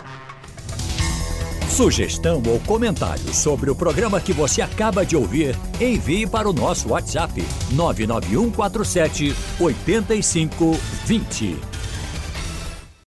[1.70, 6.90] Sugestão ou comentário sobre o programa que você acaba de ouvir, envie para o nosso
[6.90, 11.69] WhatsApp 99147 8520.